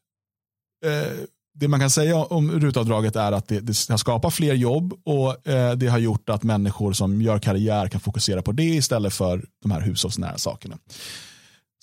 [0.85, 1.17] eh,
[1.53, 5.47] det man kan säga om rutavdraget är att det, det har skapat fler jobb och
[5.47, 9.45] eh, det har gjort att människor som gör karriär kan fokusera på det istället för
[9.61, 10.77] de här hushållsnära sakerna.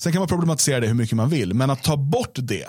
[0.03, 2.67] Sen kan man problematisera det hur mycket man vill, men att ta bort det,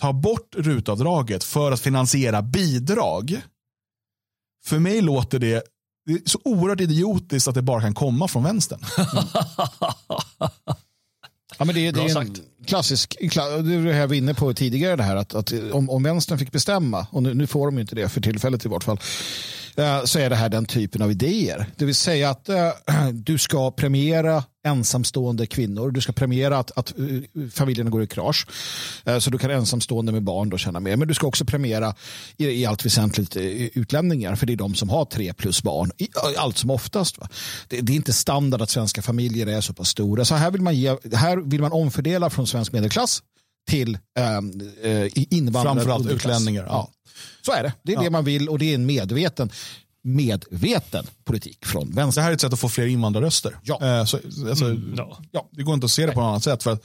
[0.00, 3.40] ta bort rutavdraget för att finansiera bidrag,
[4.64, 5.62] för mig låter det,
[6.06, 8.80] det är så oerhört idiotiskt att det bara kan komma från vänstern.
[11.58, 14.06] Ja, men det, är- det är en sagt klassisk, kla- det är det jag vi
[14.06, 17.34] var inne på tidigare, det här att, att om, om vänstern fick bestämma, och nu,
[17.34, 19.00] nu får de ju inte det för tillfället i vart fall,
[19.76, 21.66] eh, så är det här den typen av idéer.
[21.76, 22.68] Det vill säga att eh,
[23.12, 28.46] du ska premiera ensamstående kvinnor, du ska premiera att, att eh, familjerna går i krasch,
[29.04, 31.94] eh, så du kan ensamstående med barn då tjäna mer, men du ska också premiera
[32.36, 35.90] i, i allt väsentligt eh, utlänningar, för det är de som har tre plus barn,
[35.98, 36.08] i,
[36.38, 37.18] allt som oftast.
[37.18, 37.28] Va?
[37.68, 40.62] Det, det är inte standard att svenska familjer är så pass stora, så här vill
[40.62, 43.22] man, ge, här vill man omfördela från svensk medelklass
[43.70, 44.52] till ehm,
[44.82, 45.74] eh, invandrare.
[45.74, 46.64] Framförallt utlänningar.
[46.68, 46.90] Ja.
[47.46, 47.72] Så är det.
[47.82, 48.02] Det är Ja.
[48.02, 49.50] det man vill och det är en medveten,
[50.04, 52.20] medveten politik från vänster.
[52.20, 53.58] det här är ett sätt att få fler invandrarröster.
[53.62, 53.74] Ja.
[53.82, 55.18] Eh, så, alltså, ja.
[55.30, 56.62] ja, det går inte att se det på något annat sätt.
[56.62, 56.84] För att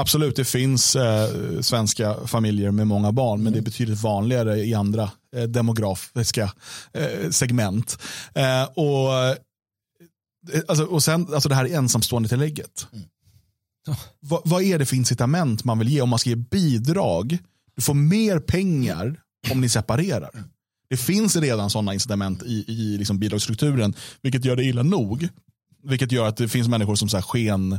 [0.00, 4.74] Absolut, det finns eh, svenska familjer med många barn, men det är betydligt vanligare i
[4.74, 6.52] andra eh, demografiska
[6.92, 7.98] eh, segment.
[8.34, 9.36] Eh, och, eh,
[10.68, 12.86] alltså, och sen alltså det här ensamstående tillägget.
[14.20, 17.38] Va, vad är det för incitament man vill ge om man ska ge bidrag?
[17.76, 20.44] Du får mer pengar om ni separerar.
[20.90, 25.28] Det finns redan sådana incitament i, i liksom bidragsstrukturen, vilket gör det illa nog.
[25.84, 27.72] Vilket gör att det finns människor som så här sken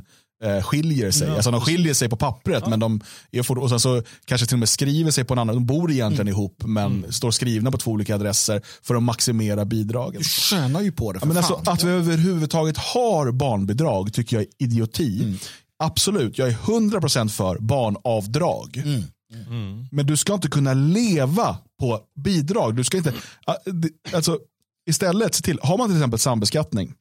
[0.44, 1.30] eh, skiljer sig.
[1.30, 3.02] alltså de skiljer sig på pappret men de
[3.32, 5.56] är for, och sen så kanske till och med skriver sig på en annan.
[5.56, 10.24] De bor egentligen ihop men står skrivna på två olika adresser för att maximera bidragen.
[10.24, 11.18] Tjänar ju på det.
[11.18, 11.54] Ja, För men fan.
[11.56, 15.38] alltså, att vi överhuvudtaget har barnbidrag tycker jag är idioti.
[15.84, 18.84] Absolut, jag är 100% för barnavdrag.
[19.92, 22.76] Men du ska inte kunna leva på bidrag.
[22.76, 23.14] Du ska inte,
[23.46, 23.56] ah,
[24.14, 24.40] alltså,
[24.90, 26.94] istället se till, har man till exempel sambeskattning.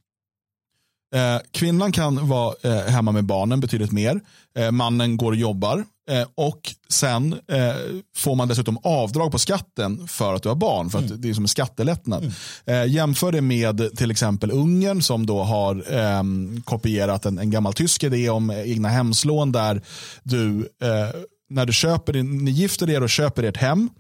[1.15, 4.21] Eh, kvinnan kan vara eh, hemma med barnen betydligt mer.
[4.59, 5.85] Eh, mannen går och jobbar.
[6.11, 7.75] Eh, och sen eh,
[8.17, 10.91] får man dessutom avdrag på skatten för att du har barn.
[10.91, 12.33] För att det är som en skattelättnad.
[12.67, 17.73] Eh, jämför det med till exempel Ungern som då har ehm, kopierat en, en gammal
[17.73, 19.83] tysk idé om egna hemslån där
[20.23, 20.69] du
[21.51, 23.91] när du köper ni gifter er och köper ert hem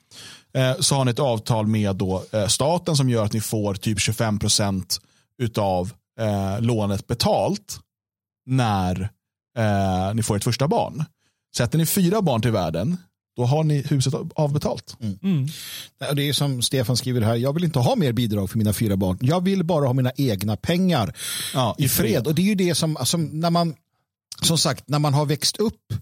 [0.55, 3.74] eh, så har ni ett avtal med då, eh, staten som gör att ni får
[3.74, 5.01] typ 25%
[5.42, 7.80] utav eh, lånet betalt
[8.46, 9.01] när
[9.59, 11.05] eh, ni får ert första barn.
[11.57, 12.96] Sätter ni fyra barn till världen,
[13.36, 14.96] då har ni huset avbetalt.
[16.09, 18.72] Och Det är som Stefan skriver här, jag vill inte ha mer bidrag för mina
[18.72, 19.18] fyra barn.
[19.20, 21.14] Jag vill bara ha mina egna pengar
[21.55, 22.26] Ja, i fred.
[22.26, 23.74] Och det är ju det som, alltså, när man,
[24.42, 25.99] som sagt, när man har växt upp eh,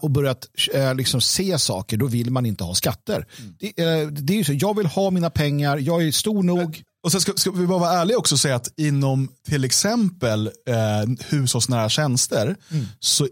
[0.00, 3.26] och börjat eh, liksom se saker, då vill man inte ha skatter.
[3.58, 6.82] Det, eh, det är ju så, jag vill ha mina pengar, jag är stor nog.
[7.02, 10.46] Och sen ska, ska vi bara vara ärliga också och säga att inom till exempel
[10.46, 12.56] eh, hushållsnära tjänster
[12.98, 13.30] så eh,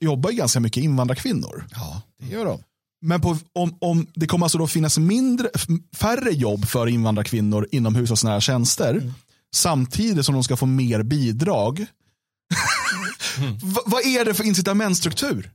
[0.00, 1.66] jobbar ju ganska mycket invandrarkvinnor.
[1.70, 2.58] Ja, det gör de.
[3.02, 5.48] Men på, om, om det kommer alltså då finnas mindre,
[5.96, 9.12] färre jobb för invandrarkvinnor inom hushållsnära tjänster
[9.54, 11.86] samtidigt som de ska få mer bidrag.
[13.62, 15.50] Va, vad är det för incitamentstruktur?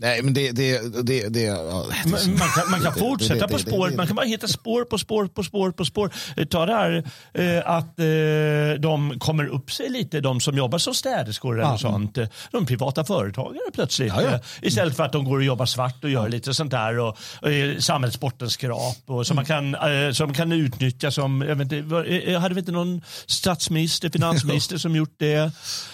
[0.00, 0.50] Nej, men det...
[0.50, 3.96] det, det, det, ja, Man, man kan, man kan fortsätta på spåret.
[3.96, 6.12] Man kan bara hitta spår på spår på spår på spår.
[6.36, 7.04] Eh, Ta det här
[7.34, 12.18] eh, att eh, de kommer upp sig lite, de som jobbar som städerskor eller sånt.
[12.18, 14.08] Eh, De privata företagare plötsligt.
[14.16, 14.30] Ja, ja.
[14.30, 16.98] Eh, Istället för att de går och jobbar svart och gör lite sånt där.
[16.98, 17.48] Och, och
[17.82, 18.96] samhällssportens skrap.
[19.06, 22.72] Och, som, man kan, eh, som kan utnyttja som, jag vet inte, hade vi inte
[22.72, 25.52] någon statsminister, finansminister som gjort det?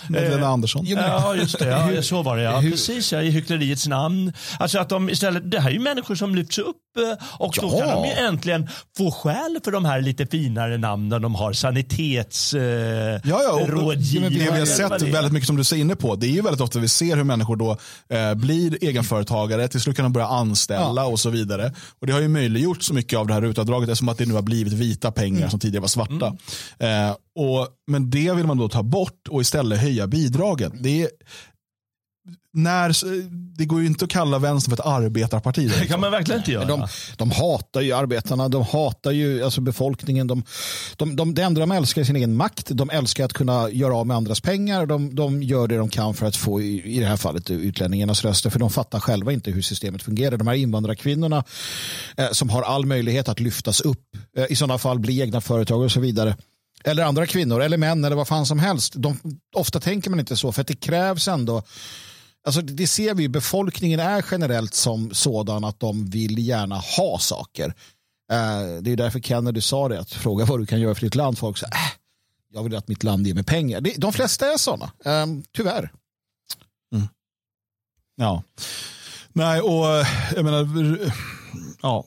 [0.08, 0.84] Magdalena Andersson.
[0.86, 1.68] Ja, just det.
[1.68, 2.42] Ja, så var det.
[2.42, 2.60] Ja.
[2.60, 4.32] Precis, ja, i hyckleriets namn.
[4.58, 7.68] Alltså att de istället, det här är ju människor som lyfts upp eh, och då
[7.72, 7.78] Ja.
[7.86, 11.53] kan de ju äntligen få skäl för de här lite finare namnen de har.
[11.53, 14.28] Sanitets eh, Ja, ja, rådgivare.
[14.30, 16.61] det vi har sett väldigt mycket som du är inne på, det är ju väldigt
[16.61, 17.76] ofta vi ser hur människor då
[18.16, 21.72] eh, blir egenföretagare, till slut kan de börja anställa och så vidare.
[22.01, 24.34] Och det har ju möjliggjort så mycket av det här rutavdraget eftersom att det nu
[24.34, 26.26] har blivit vita pengar som tidigare var svarta.
[26.78, 30.78] Eh, och, men det vill man då ta bort och istället höja bidragen.
[30.82, 31.09] Det är,
[32.57, 32.96] när,
[33.59, 35.70] det går ju inte att kalla vänstern för ett arbetarparti.
[35.80, 36.64] Det kan man verkligen inte göra.
[36.64, 36.86] De,
[37.16, 40.26] de hatar ju arbetarna, de hatar ju alltså befolkningen.
[40.26, 40.44] De,
[40.96, 42.68] de, de, det enda de älskar är sin egen makt.
[42.70, 44.86] De älskar att kunna göra av med andras pengar.
[44.86, 48.24] De, de gör det de kan för att få, i, i det här fallet, utlänningarnas
[48.24, 48.50] röster.
[48.50, 50.36] För de fattar själva inte hur systemet fungerar.
[50.36, 51.44] De här invandrarkvinnorna
[52.16, 54.04] eh, som har all möjlighet att lyftas upp,
[54.36, 56.36] eh, i sådana fall bli egna företagare och så vidare.
[56.84, 58.92] Eller andra kvinnor, eller män, eller vad fan som helst.
[58.96, 59.18] De,
[59.54, 61.62] ofta tänker man inte så, för att det krävs ändå
[62.47, 67.66] Alltså det ser vi, befolkningen är generellt som sådan att de vill gärna ha saker.
[68.32, 71.14] Eh, det är därför Kennedy sa det, att fråga vad du kan göra för ditt
[71.14, 71.38] land.
[71.38, 71.92] Folk säger, äh,
[72.53, 73.80] jag vill att mitt land ger mig pengar.
[73.80, 75.92] Det, de flesta är sådana, eh, tyvärr.
[78.16, 78.42] Ja.
[79.32, 80.68] Nej, och eh, jag menar,
[81.82, 82.05] ja.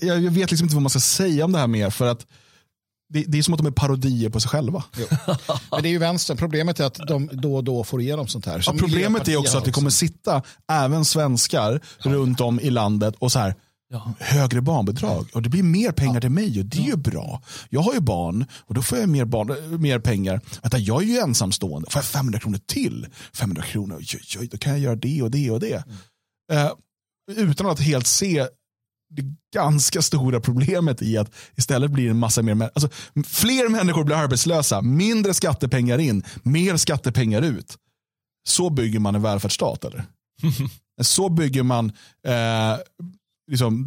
[0.00, 2.26] Jag vet liksom inte vad man ska säga om det här mer för att
[3.12, 4.84] det, det är som att de är parodier på sig själva.
[5.70, 6.36] Men det är ju vänstern.
[6.36, 8.62] Problemet är att de då och då får igenom sånt här.
[8.66, 10.42] Ja, problemet är också att det kommer sitta
[10.72, 13.54] även svenskar runt om i landet och så här
[14.18, 17.42] högre barnbidrag och det blir mer pengar till mig och det är ju bra.
[17.68, 20.40] Jag har ju barn och då får jag mer, barn, mer pengar.
[20.62, 21.90] Vänta, jag är ju ensamstående.
[21.90, 23.06] Får jag 500 kronor till?
[23.34, 24.06] 500 kronor, oj,
[24.40, 25.84] oj, då kan jag göra det och det och det.
[26.52, 26.72] Eh,
[27.36, 28.46] utan att helt se
[29.12, 32.88] det ganska stora problemet i att istället blir en massa mer, alltså,
[33.26, 37.76] fler människor blir arbetslösa, mindre skattepengar in, mer skattepengar ut.
[38.48, 40.04] Så bygger man en välfärdsstat eller?
[41.02, 41.92] Så bygger man
[42.26, 42.76] eh,
[43.50, 43.86] liksom,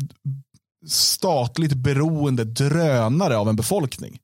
[0.87, 4.19] statligt beroende drönare av en befolkning.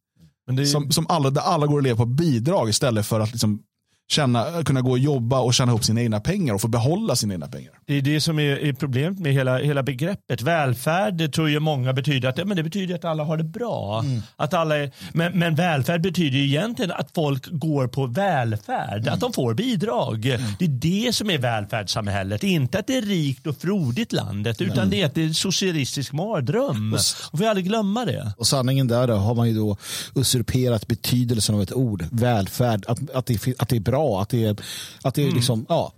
[0.52, 3.64] Är, Som, som alla, där alla går och lever på bidrag istället för att liksom,
[4.08, 7.34] känna, kunna gå och jobba och tjäna ihop sina egna pengar och få behålla sina
[7.34, 7.72] egna pengar.
[7.86, 10.42] Det är det som är, problemet med hela, hela begreppet.
[10.42, 13.44] Välfärd det tror ju många betyder att, ja, men det betyder att alla har det
[13.44, 14.00] bra.
[14.00, 14.22] Mm.
[14.36, 19.20] Att alla är, men, men välfärd betyder ju egentligen att folk går på välfärd, att
[19.20, 20.22] de får bidrag.
[20.60, 20.70] Det är
[21.06, 22.44] det som är välfärdssamhället.
[22.44, 25.34] Inte att det är rikt och frodigt landet, utan det är att det är en
[25.34, 26.90] socialistisk mardröm.
[26.90, 27.00] Man
[27.32, 28.34] får ju aldrig glömma det.
[28.38, 29.78] Och sanningen där då har man ju då
[30.16, 34.46] usurperat betydelsen av ett ord, välfärd, att, att, det, att det är bra, att det
[34.46, 34.56] är,
[35.02, 35.94] att det är liksom, ja.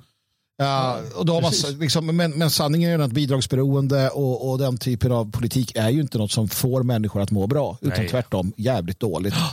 [0.57, 4.77] Ja, och då har man, liksom, men, men sanningen är att bidragsberoende och, och den
[4.77, 8.09] typen av politik är ju inte något som får människor att må bra, utan Nej.
[8.09, 9.35] tvärtom jävligt dåligt.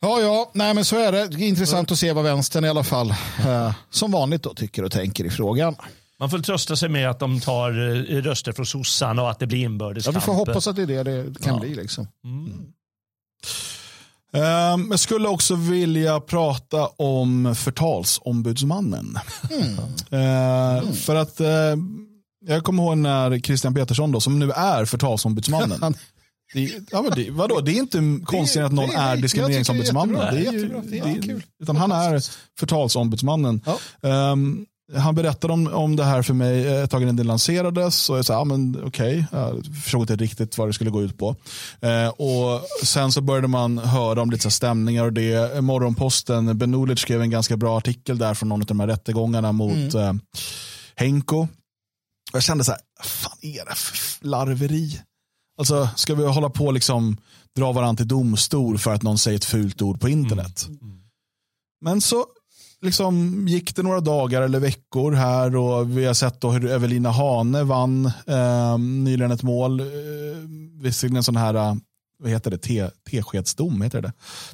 [0.00, 1.28] Ja, ja, nej men så är det.
[1.28, 3.10] Det är intressant att se vad vänstern i alla fall,
[3.46, 5.76] eh, som vanligt då, tycker och tänker i frågan.
[6.18, 9.46] Man får trösta sig med att de tar eh, röster från sossarna och att det
[9.46, 10.16] blir Ja, inbördeskamp.
[10.16, 11.60] vi får hoppas att det är det det kan Ja.
[11.60, 11.74] bli.
[11.74, 12.08] Liksom.
[14.32, 19.18] Ehm, jag skulle också vilja prata om förtalsombudsmannen.
[20.10, 21.48] Ehm, För att eh,
[22.46, 25.94] jag kommer ihåg när Christian Petersson, då, som nu är förtalsombudsmannen.
[26.54, 27.60] Det, ja, men det, vadå?
[27.60, 30.14] det är inte konstigt att någon det- är diskrimineringsombudsmannen.
[30.34, 30.52] det är
[30.82, 31.20] Det är ju-.
[31.20, 31.42] Det är.
[31.62, 32.22] Utan han är
[32.58, 33.60] förtalsombudsmannen.
[33.66, 34.08] Ja.
[34.08, 34.66] Ehm,
[34.96, 38.10] han berättade om, om det här för mig eh, ett tag innan det lanserades.
[38.10, 41.18] Och jag sa, ja, men okej, jag förstod inte riktigt vad det skulle gå ut
[41.18, 41.36] på.
[41.80, 45.62] Eh, och Sen så började man höra om lite så stämningar och det.
[45.64, 49.52] Morgonposten, Ben Norlic skrev en ganska bra artikel där från någon av de här rättegångarna
[49.52, 50.12] mot eh,
[50.94, 51.48] Henko.
[52.32, 55.00] Jag kände så här, fan är det för larveri?
[55.58, 57.16] Alltså, ska vi hålla på och liksom
[57.56, 60.68] dra varandra till domstol för att någon säger ett fult ord på internet?
[61.84, 62.26] Men så
[62.82, 67.10] liksom gick det några dagar eller veckor här och vi har sett då hur Evelina
[67.10, 69.80] Hane vann eh, nyligen ett mål.
[69.80, 69.86] Eh,
[70.82, 71.74] visserligen en sån här, eh,
[72.22, 74.12] vad heter det, Te- teskedsdom, heter det?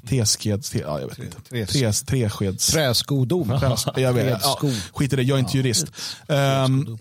[0.08, 1.36] Teskeds, te, ja, jag vet inte.
[1.50, 2.72] Tres- Tres, tresked's.
[2.72, 3.48] Träskodom.
[3.96, 4.58] Jag vet, ja,
[4.92, 5.86] skit i det, jag är inte jurist.
[6.28, 6.98] Ehm,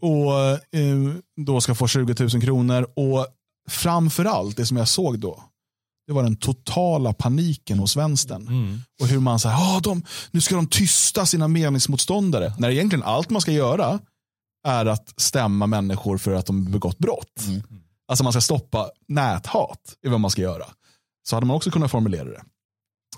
[0.00, 1.14] och eh,
[1.46, 2.86] då ska få 20 000 kronor.
[2.96, 3.26] Och
[3.70, 5.42] framförallt, det som jag såg då,
[6.06, 8.46] det var den totala paniken hos vänstern.
[9.00, 12.52] Och hur man säger, ah, de, nu ska de tysta sina meningsmotståndare.
[12.58, 13.98] När egentligen allt man ska göra
[14.68, 17.40] är att stämma människor för att de begått brott.
[18.08, 20.64] Alltså man ska stoppa näthat, är vad man ska göra.
[21.28, 22.42] Så hade man också kunnat formulera det.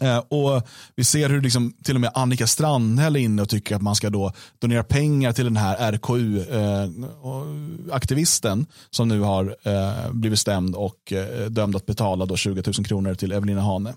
[0.01, 3.77] Eh, och Vi ser hur liksom, till och med Annika Strandhäll är inne och tycker
[3.77, 10.13] att man ska då donera pengar till den här RKU-aktivisten eh, som nu har eh,
[10.13, 13.95] blivit stämd och eh, dömd att betala då 20 000 kronor till Evelina Hane.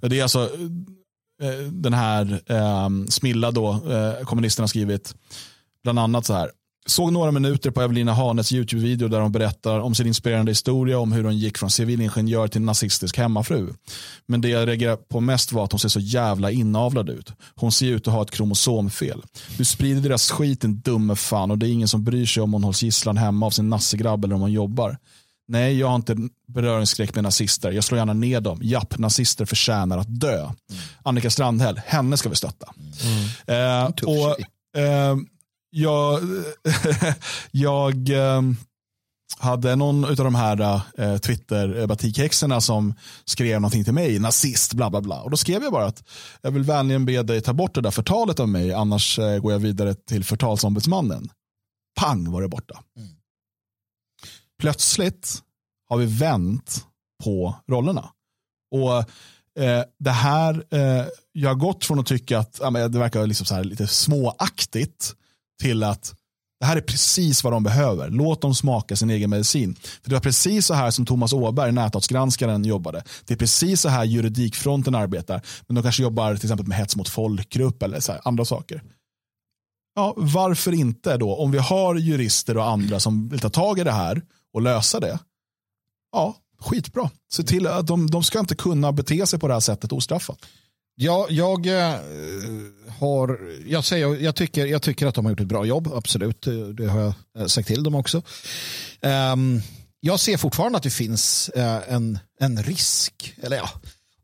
[0.00, 0.50] Det är alltså
[1.42, 5.14] eh, den här eh, Smilla då, eh, kommunisterna har skrivit
[5.82, 6.50] bland annat så här.
[6.86, 11.12] Såg några minuter på Evelina Hanes YouTube-video där hon berättar om sin inspirerande historia om
[11.12, 13.74] hur hon gick från civilingenjör till nazistisk hemmafru.
[14.26, 17.32] Men det jag reagerar på mest var att hon ser så jävla inavlad ut.
[17.54, 19.22] Hon ser ut att ha ett kromosomfel.
[19.58, 22.52] Du sprider deras skit din dumme fan och det är ingen som bryr sig om
[22.52, 24.98] hon hålls gisslan hemma av sin nassegrabb eller om hon jobbar.
[25.48, 26.16] Nej, jag har inte
[26.48, 27.72] beröringsskräck med nazister.
[27.72, 28.58] Jag slår gärna ner dem.
[28.62, 30.50] Japp, nazister förtjänar att dö.
[31.02, 32.66] Annika Strandhäll, henne ska vi stötta.
[33.46, 35.16] Eh, tuff och, eh,
[35.72, 36.20] jag
[37.50, 38.42] jag eh,
[39.38, 42.94] hade någon av de här eh, Twitter-batikhäxorna som
[43.24, 45.22] skrev någonting till mig, nazist, bla bla bla.
[45.22, 46.04] Och då skrev jag bara att
[46.42, 49.52] jag vill vänligen be dig ta bort det där förtalet av mig, annars eh, går
[49.52, 51.28] jag vidare till förtalsombudsmannen.
[52.00, 52.82] Pang var det borta.
[54.60, 55.42] Plötsligt
[55.88, 56.86] har vi vänt
[57.24, 58.10] på rollerna.
[58.70, 58.96] Och
[59.62, 63.26] eh, det här, eh, jag har gått från att tycka att ja, men det verkar
[63.26, 65.16] liksom så här lite småaktigt
[65.62, 66.14] till att
[66.60, 68.10] det här är precis vad de behöver.
[68.10, 69.74] Låt dem smaka sin egen medicin.
[69.74, 73.04] För Det var precis så här som Thomas Åberg, näthatsgranskaren, jobbade.
[73.26, 75.40] Det är precis så här juridikfronten arbetar.
[75.66, 78.82] Men de kanske jobbar till exempel med hets mot folkgrupp eller så här, andra saker.
[79.94, 81.36] Ja, varför inte då?
[81.36, 84.22] Om vi har jurister och andra som vill ta tag i det här
[84.54, 85.18] och lösa det.
[86.12, 87.10] Ja, skitbra.
[87.32, 90.38] Se till att de, de ska inte kunna bete sig på det här sättet ostraffat.
[90.94, 91.94] Ja, jag eh,
[92.98, 96.46] har, jag, säger, jag, tycker, jag tycker att de har gjort ett bra jobb, absolut.
[96.46, 98.22] Eh, det har jag eh, sagt till dem också.
[99.00, 99.60] Ehm,
[100.00, 103.70] jag ser fortfarande att det finns eh, en, en risk, eller ja,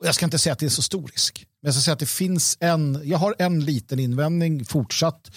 [0.04, 1.46] jag ska inte säga att det är så stor risk.
[1.62, 5.30] Men jag ska säga att det finns en, jag har en liten invändning fortsatt.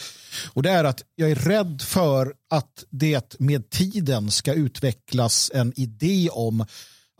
[0.53, 5.73] Och det är att jag är rädd för att det med tiden ska utvecklas en
[5.75, 6.65] idé om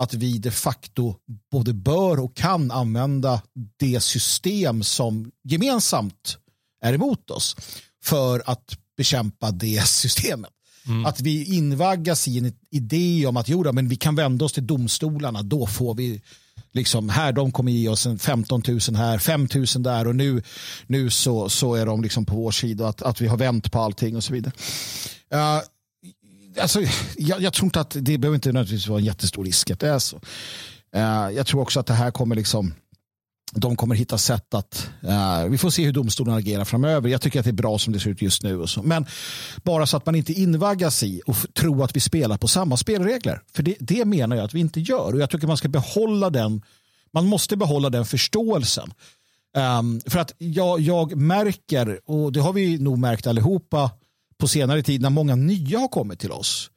[0.02, 1.16] att vi de facto
[1.52, 3.42] både bör och kan använda
[3.80, 6.38] det system som gemensamt
[6.82, 7.56] är emot oss
[8.04, 10.52] för att bekämpa det systemet.
[11.06, 14.68] Att vi invaggas i en idé om att jo, men vi kan vända oss till
[14.68, 16.22] domstolarna, då får vi
[16.72, 20.44] liksom här, de kommer ge oss en 15 000 här, 5 000 där och nu,
[20.88, 23.80] nu så, så är de liksom på vår sida att, att vi har vänt på
[23.80, 24.54] allting och så vidare.
[25.34, 25.62] Uh,
[26.60, 26.82] alltså,
[27.18, 29.90] jag, jag, tror inte att det behöver inte nödvändigtvis vara en jättestor risk att det
[29.90, 30.22] är så.
[30.96, 32.74] Uh, jag tror också att det här kommer liksom
[33.54, 37.10] de kommer hitta sätt att, uh, vi får se hur domstolen agerar framöver.
[37.10, 38.60] Jag tycker att det är bra som det ser ut just nu.
[38.60, 38.84] Och så.
[38.84, 39.06] Men
[39.64, 43.42] bara så att man inte invaggas i och tro att vi spelar på samma spelregler.
[43.54, 45.14] För det, det menar jag att vi inte gör.
[45.14, 46.62] Och jag tycker man ska behålla den,
[47.14, 48.94] man måste behålla den förståelsen.
[49.80, 53.92] Um, för att jag, jag märker, och det har vi nog märkt allihopa
[54.42, 56.72] på senare tid när många nya har kommit till oss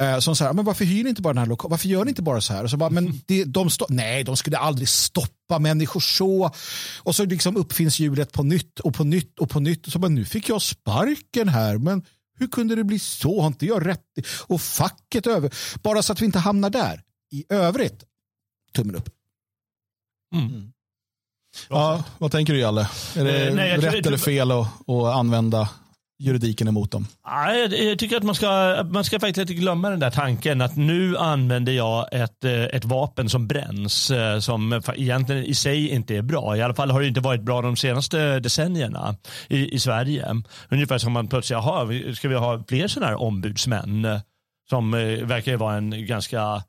[0.00, 1.70] Eh, som så men varför hyr ni inte bara den här lokalen?
[1.70, 2.64] Varför gör ni inte bara så här?
[2.64, 6.50] Och så bara, men det, de nej, de skulle aldrig stoppa människor så.
[6.98, 9.86] Och så liksom uppfinns hjulet på nytt och på nytt och på nytt.
[9.86, 12.04] Och så bara, nu fick jag sparken här, men
[12.38, 13.40] hur kunde det bli så?
[13.40, 14.04] Har inte jag rätt?
[14.46, 15.54] Och facket över.
[15.82, 17.02] Bara så att vi inte hamnar där.
[17.32, 18.04] I övrigt,
[18.74, 19.08] tummen upp.
[20.34, 20.72] Mm.
[21.68, 22.88] Ja, vad tänker du Jalle?
[23.16, 25.68] Är det eh, nej, rätt eller fel att, att använda
[26.18, 27.06] juridiken emot dem?
[27.70, 31.16] Jag tycker att man ska, man ska faktiskt inte glömma den där tanken att nu
[31.16, 36.22] använder jag ett, eh, ett vapen som bränns eh, som egentligen i sig inte är
[36.22, 36.56] bra.
[36.56, 39.16] I alla fall har det inte varit bra de senaste decennierna
[39.48, 40.42] i, i Sverige.
[40.68, 44.04] Ungefär som man plötsligt, jaha, ska vi ha fler sådana här ombudsmän?
[44.04, 44.20] Eh,
[44.70, 44.90] som
[45.24, 46.62] verkar vara en ganska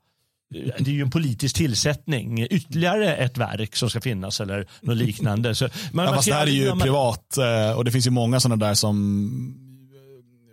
[0.50, 2.46] det är ju en politisk tillsättning.
[2.50, 5.54] Ytterligare ett verk som ska finnas eller något liknande.
[5.54, 6.78] Så, man, ja, fast det här är ju man...
[6.78, 7.38] privat
[7.76, 9.66] och det finns ju många sådana där som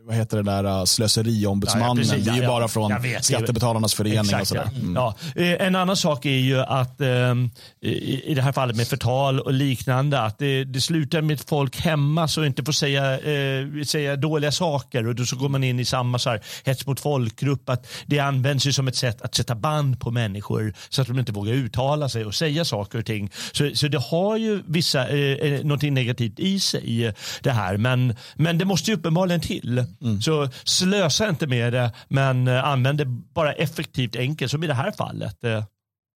[0.07, 2.05] vad heter det där, uh, slöseriombudsmannen.
[2.07, 4.69] Ja, ja, det är ju bara från Skattebetalarnas förening Exakt, och sådär.
[4.75, 4.95] Mm.
[4.95, 5.15] Ja.
[5.35, 7.51] Eh, en annan sak är ju att um,
[7.81, 11.79] i det här fallet med förtal och liknande, att det, det slutar med att folk
[11.79, 15.79] hemma så inte får säga, uh, säga dåliga saker och då så går man in
[15.79, 17.69] i samma så här, hets mot folkgrupp.
[17.69, 21.19] Att det används ju som ett sätt att sätta band på människor så att de
[21.19, 23.31] inte vågar uttala sig och säga saker och ting.
[23.51, 27.77] Så, så det har ju vissa, uh, någonting negativt i sig det här.
[27.77, 29.85] Men, men det måste ju uppenbarligen till.
[30.01, 30.21] Mm.
[30.21, 34.73] Så slösa inte med det, men eh, använd det bara effektivt enkelt, som i det
[34.73, 35.43] här fallet.
[35.43, 35.63] Eh.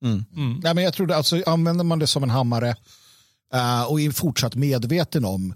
[0.06, 0.26] Mm.
[0.36, 0.60] Mm.
[0.64, 2.76] Nej, men jag tror det, alltså, använder man det som en hammare
[3.56, 5.54] uh, och är fortsatt medveten om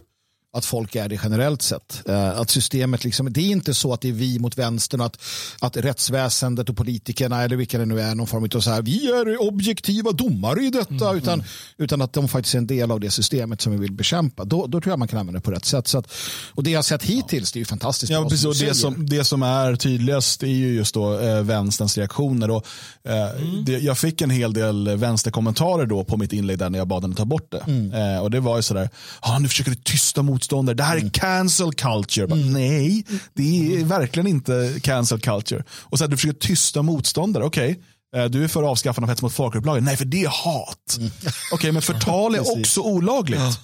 [0.56, 2.02] att folk är det generellt sett.
[2.10, 5.18] Uh, att systemet liksom, det är inte så att det är vi mot vänstern att,
[5.60, 9.08] att rättsväsendet och politikerna eller vilka det nu är någon form av så här, vi
[9.12, 11.18] är objektiva domare i detta mm.
[11.18, 11.44] utan,
[11.78, 14.46] utan att de faktiskt är en del av det systemet som vi vill bekämpa.
[14.46, 15.88] Då, då tror jag man kan använda det på rätt sätt.
[15.88, 16.12] Så att,
[16.54, 18.12] och det jag har sett hittills det är ju fantastiskt.
[18.12, 21.98] Ja, precis, och det, som, det som är tydligast är ju just då eh, vänsterns
[21.98, 22.52] reaktioner.
[22.52, 22.66] Och,
[23.04, 23.66] eh, mm.
[23.66, 27.02] det, jag fick en hel del vänsterkommentarer då på mitt inlägg där när jag bad
[27.02, 27.64] den ta bort det.
[27.68, 27.94] Mm.
[27.94, 28.90] Eh, och det var ju sådär,
[29.20, 30.76] ah, nu försöker du tysta mot motståndare.
[30.76, 31.12] Det här är mm.
[31.12, 32.28] cancel culture.
[32.28, 35.64] Bara, nej, det är verkligen inte cancel culture.
[35.84, 37.44] Och så här, du försöker tysta motståndare.
[37.44, 37.72] Okej,
[38.12, 38.24] okay.
[38.24, 39.84] Eh, du är för avskaffande av hets mot folkgrupplagen.
[39.84, 40.98] Nej, för det är hat.
[40.98, 41.12] Mm.
[41.18, 43.60] Okej, okay, men förtal är också olagligt.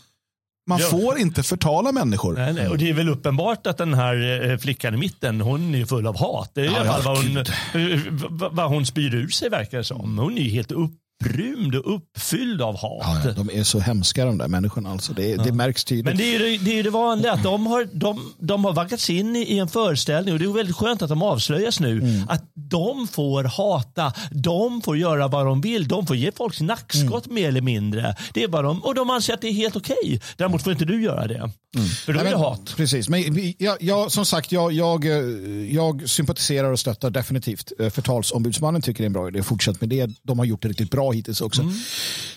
[0.68, 0.88] Man ja.
[0.88, 2.34] får inte förtala människor.
[2.34, 2.68] Nej, nej.
[2.68, 6.08] Och det är väl uppenbart att den här eh, flickan i mitten, hon är full
[6.08, 6.52] av hat.
[6.54, 9.78] Det är ja, i alla fall vad hon, eh, vad hon spyr ur sig verkar
[9.78, 10.18] det som.
[10.18, 13.26] Hon är helt upp upprymd och uppfylld av hat.
[13.26, 14.92] Ja, de är så hemska de där människorna.
[14.92, 15.14] Alltså.
[15.14, 15.44] Det, ja.
[15.44, 16.06] det märks tydligt.
[16.06, 19.10] Men det är ju det, är det vanliga, att de har, de, de har vaggats
[19.10, 22.00] in i, i, en föreställning och det är väldigt skönt att de avslöjas nu.
[22.00, 22.30] Mm.
[22.30, 27.26] Att de får hata, de får göra vad de vill, de får ge folk nackskott
[27.26, 27.36] mm.
[27.36, 28.16] mer eller mindre.
[28.34, 29.96] Det är vad de, och de anser att det är helt okej.
[30.04, 30.20] Okay.
[30.38, 31.52] Däremot får inte du göra det.
[31.76, 31.88] Mm.
[31.88, 32.74] För då är det hat.
[32.78, 35.12] Precis, men jag, jag, som sagt, jag, jag, eh,
[35.76, 39.44] jag sympatiserar och stöttar definitivt eh, förtalsombudsmannen tycker det är en bra idé.
[39.44, 40.10] Fortsätt med det.
[40.24, 41.62] De har gjort det riktigt bra hittills också.
[41.62, 41.74] Mm.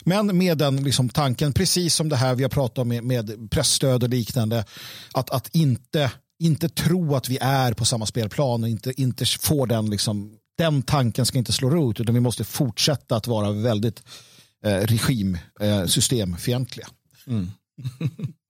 [0.03, 3.51] Men med den liksom, tanken, precis som det här vi har pratat om med, med
[3.51, 4.65] pressstöd och liknande,
[5.13, 9.67] att, att inte, inte tro att vi är på samma spelplan och inte, inte få
[9.67, 14.03] den, liksom, den tanken ska inte slå rot, utan vi måste fortsätta att vara väldigt
[14.65, 15.87] eh, regim, eh.
[17.27, 17.51] Mm.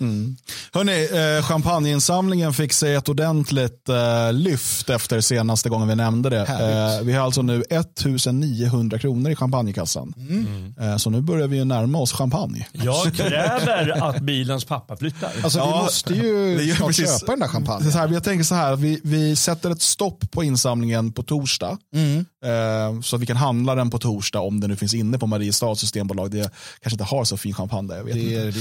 [0.00, 0.36] Mm.
[0.72, 6.40] Hörrni, eh, champagneinsamlingen fick sig ett ordentligt eh, lyft efter senaste gången vi nämnde det.
[6.40, 10.14] Eh, vi har alltså nu 1900 kronor i champagnekassan.
[10.16, 10.74] Mm.
[10.80, 12.66] Eh, så nu börjar vi närma oss champagne.
[12.72, 15.30] Jag kräver att bilens pappa flyttar.
[15.44, 17.92] Alltså, ja, vi måste ju snart köpa den där champagnen.
[17.92, 21.78] Så här, jag tänker så här, vi, vi sätter ett stopp på insamlingen på torsdag.
[21.94, 22.24] Mm.
[22.44, 25.26] Eh, så att vi kan handla den på torsdag om den nu finns inne på
[25.26, 26.30] Mariestads systembolag.
[26.30, 27.96] Det kanske inte har så fin champagne där.
[27.96, 28.58] Jag vet det inte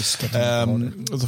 [0.81, 1.27] är risk alltså,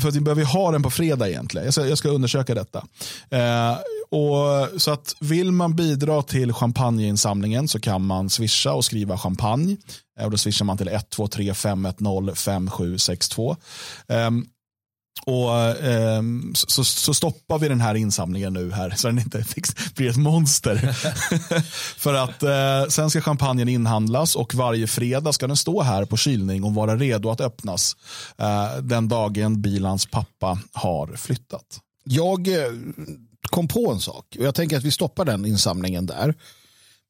[0.00, 1.64] för att vi behöver ha den på fredag egentligen.
[1.64, 2.84] Jag ska, jag ska undersöka detta.
[3.30, 3.76] Eh,
[4.10, 9.76] och, så att vill man bidra till champagneinsamlingen så kan man swisha och skriva champagne.
[10.18, 13.56] Eh, och då swishar man till 123 510 5762.
[14.08, 14.30] Eh,
[15.24, 16.22] och eh,
[16.54, 19.44] så, så, stoppar vi den här insamlingen nu här så den inte
[19.94, 20.76] blir ett monster.
[21.98, 26.16] För att eh, sen ska champagnen inhandlas och varje fredag ska den stå här på
[26.16, 27.96] kylning och vara redo att öppnas
[28.38, 31.80] eh, den dagen bilans pappa har flyttat.
[32.04, 32.72] Jag eh,
[33.50, 36.34] kom på en sak och jag tänker att vi stoppar den insamlingen där.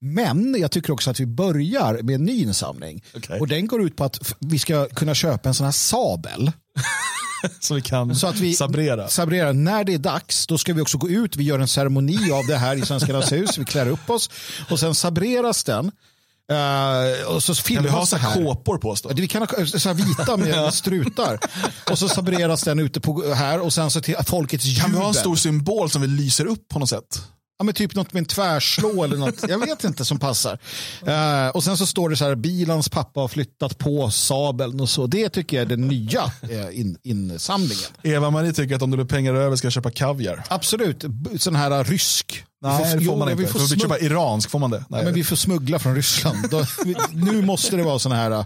[0.01, 3.05] Men jag tycker också att vi börjar med en ny insamling.
[3.15, 3.41] Okay.
[3.41, 6.53] Och den går ut på att vi ska kunna köpa en sån här sabel.
[7.61, 9.09] så vi kan så att vi sabrera.
[9.09, 9.53] sabrera.
[9.53, 11.37] När det är dags, då ska vi också gå ut.
[11.37, 13.59] Vi gör en ceremoni av det här i Svenskarnas hus.
[13.59, 14.31] Vi klär upp oss
[14.71, 15.91] och sen sabreras den.
[16.53, 18.35] Uh, och så kan vi ha så här.
[18.35, 19.11] kåpor på oss då?
[19.15, 21.39] Vi kan ha så vita med strutar.
[21.91, 24.83] och så sabreras den ute på här och sen så till folkets jubel.
[24.83, 27.23] Kan vi ha en stor symbol som vi lyser upp på något sätt?
[27.59, 29.49] Ja, men typ något med en tvärslå eller något.
[29.49, 30.59] Jag vet inte som passar.
[31.09, 34.89] Uh, och sen så står det så här, bilans pappa har flyttat på sabeln och
[34.89, 35.07] så.
[35.07, 37.91] Det tycker jag är den nya uh, in, insamlingen.
[38.03, 40.45] Eva-Marie tycker att om det blir pengar över ska jag köpa kaviar.
[40.49, 41.05] Absolut,
[41.39, 42.45] sån här rysk.
[42.63, 43.43] Nej, får, det får man jo, inte.
[43.43, 44.85] Vi får, får köpa iransk, får man det?
[44.89, 45.01] Nej.
[45.01, 46.51] Ja, men vi får smuggla från Ryssland.
[46.51, 46.65] Då,
[47.13, 48.45] nu måste det vara såna här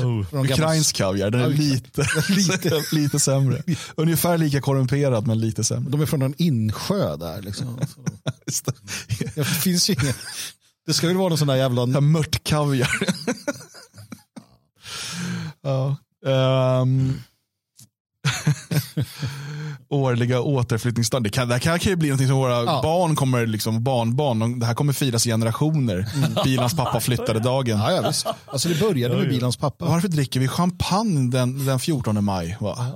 [0.00, 0.34] Oh.
[0.44, 3.62] Ukrainsk kaviar, den är lite, lite, lite sämre.
[3.96, 5.90] Ungefär lika korrumperad men lite sämre.
[5.90, 7.42] De är från en insjö där.
[7.42, 7.80] Liksom.
[9.34, 9.44] det.
[9.44, 10.14] finns ju ingen...
[10.86, 11.86] Det ska väl vara någon sån där jävla...
[11.86, 12.90] Mört kaviar.
[15.62, 15.96] ja.
[16.24, 17.22] Um
[19.90, 21.22] årliga återflyttningsdagen.
[21.22, 22.80] Det, kan, det här kan ju bli något som våra ja.
[22.82, 26.06] barn kommer, liksom, barnbarn, det här kommer firas i generationer.
[26.14, 26.34] Mm.
[26.44, 27.78] Bilans pappa flyttade dagen.
[27.78, 28.26] Ja, ja, visst.
[28.46, 29.84] Alltså det började med bilans pappa.
[29.84, 32.56] Varför dricker vi champagne den, den 14 maj?
[32.60, 32.86] Va?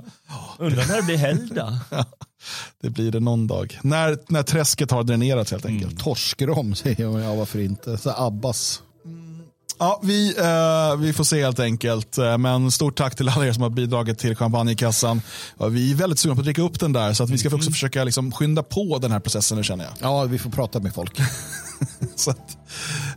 [0.59, 1.79] Undrar när det blir helgdag.
[2.83, 3.79] det blir det någon dag.
[3.83, 5.93] När, när träsket har dränerats helt enkelt.
[5.93, 6.05] Mm.
[6.05, 7.99] Torskrom säger man, ja varför inte.
[7.99, 8.83] Så Abbas.
[9.83, 12.19] Ja, vi, eh, vi får se helt enkelt.
[12.19, 15.23] Eh, men stort tack till alla er som har bidragit till champagnekassan.
[15.71, 17.59] Vi är väldigt sugna på att dricka upp den där så att vi ska också
[17.59, 17.73] mm.
[17.73, 19.95] försöka liksom skynda på den här processen nu känner jag.
[20.01, 21.21] Ja, vi får prata med folk.
[22.17, 22.59] så att,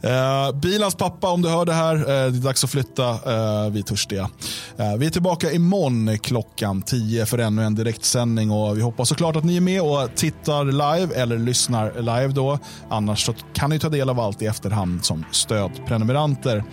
[0.01, 3.09] eh, bilans pappa, om du hör det här, eh, det är dags att flytta.
[3.09, 4.29] Eh, vi är törstiga.
[4.77, 9.35] Eh, vi är tillbaka imorgon klockan 10 för ännu en direktsändning och vi hoppas såklart
[9.35, 12.59] att ni är med och tittar live eller lyssnar live då.
[12.89, 16.63] Annars så kan ni ta del av allt i efterhand som stödprenumeranter.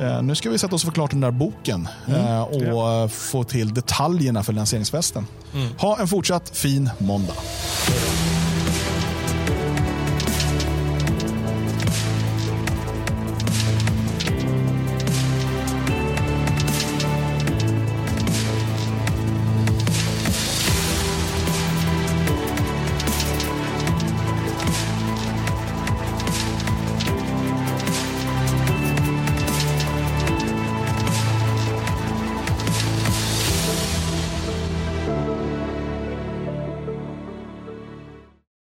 [0.00, 2.62] Eh, nu ska vi sätta oss och få klart den där boken mm, eh, och
[2.62, 3.08] ja.
[3.08, 5.26] få till detaljerna för lanseringsfesten.
[5.54, 5.68] Mm.
[5.78, 7.34] Ha en fortsatt fin måndag.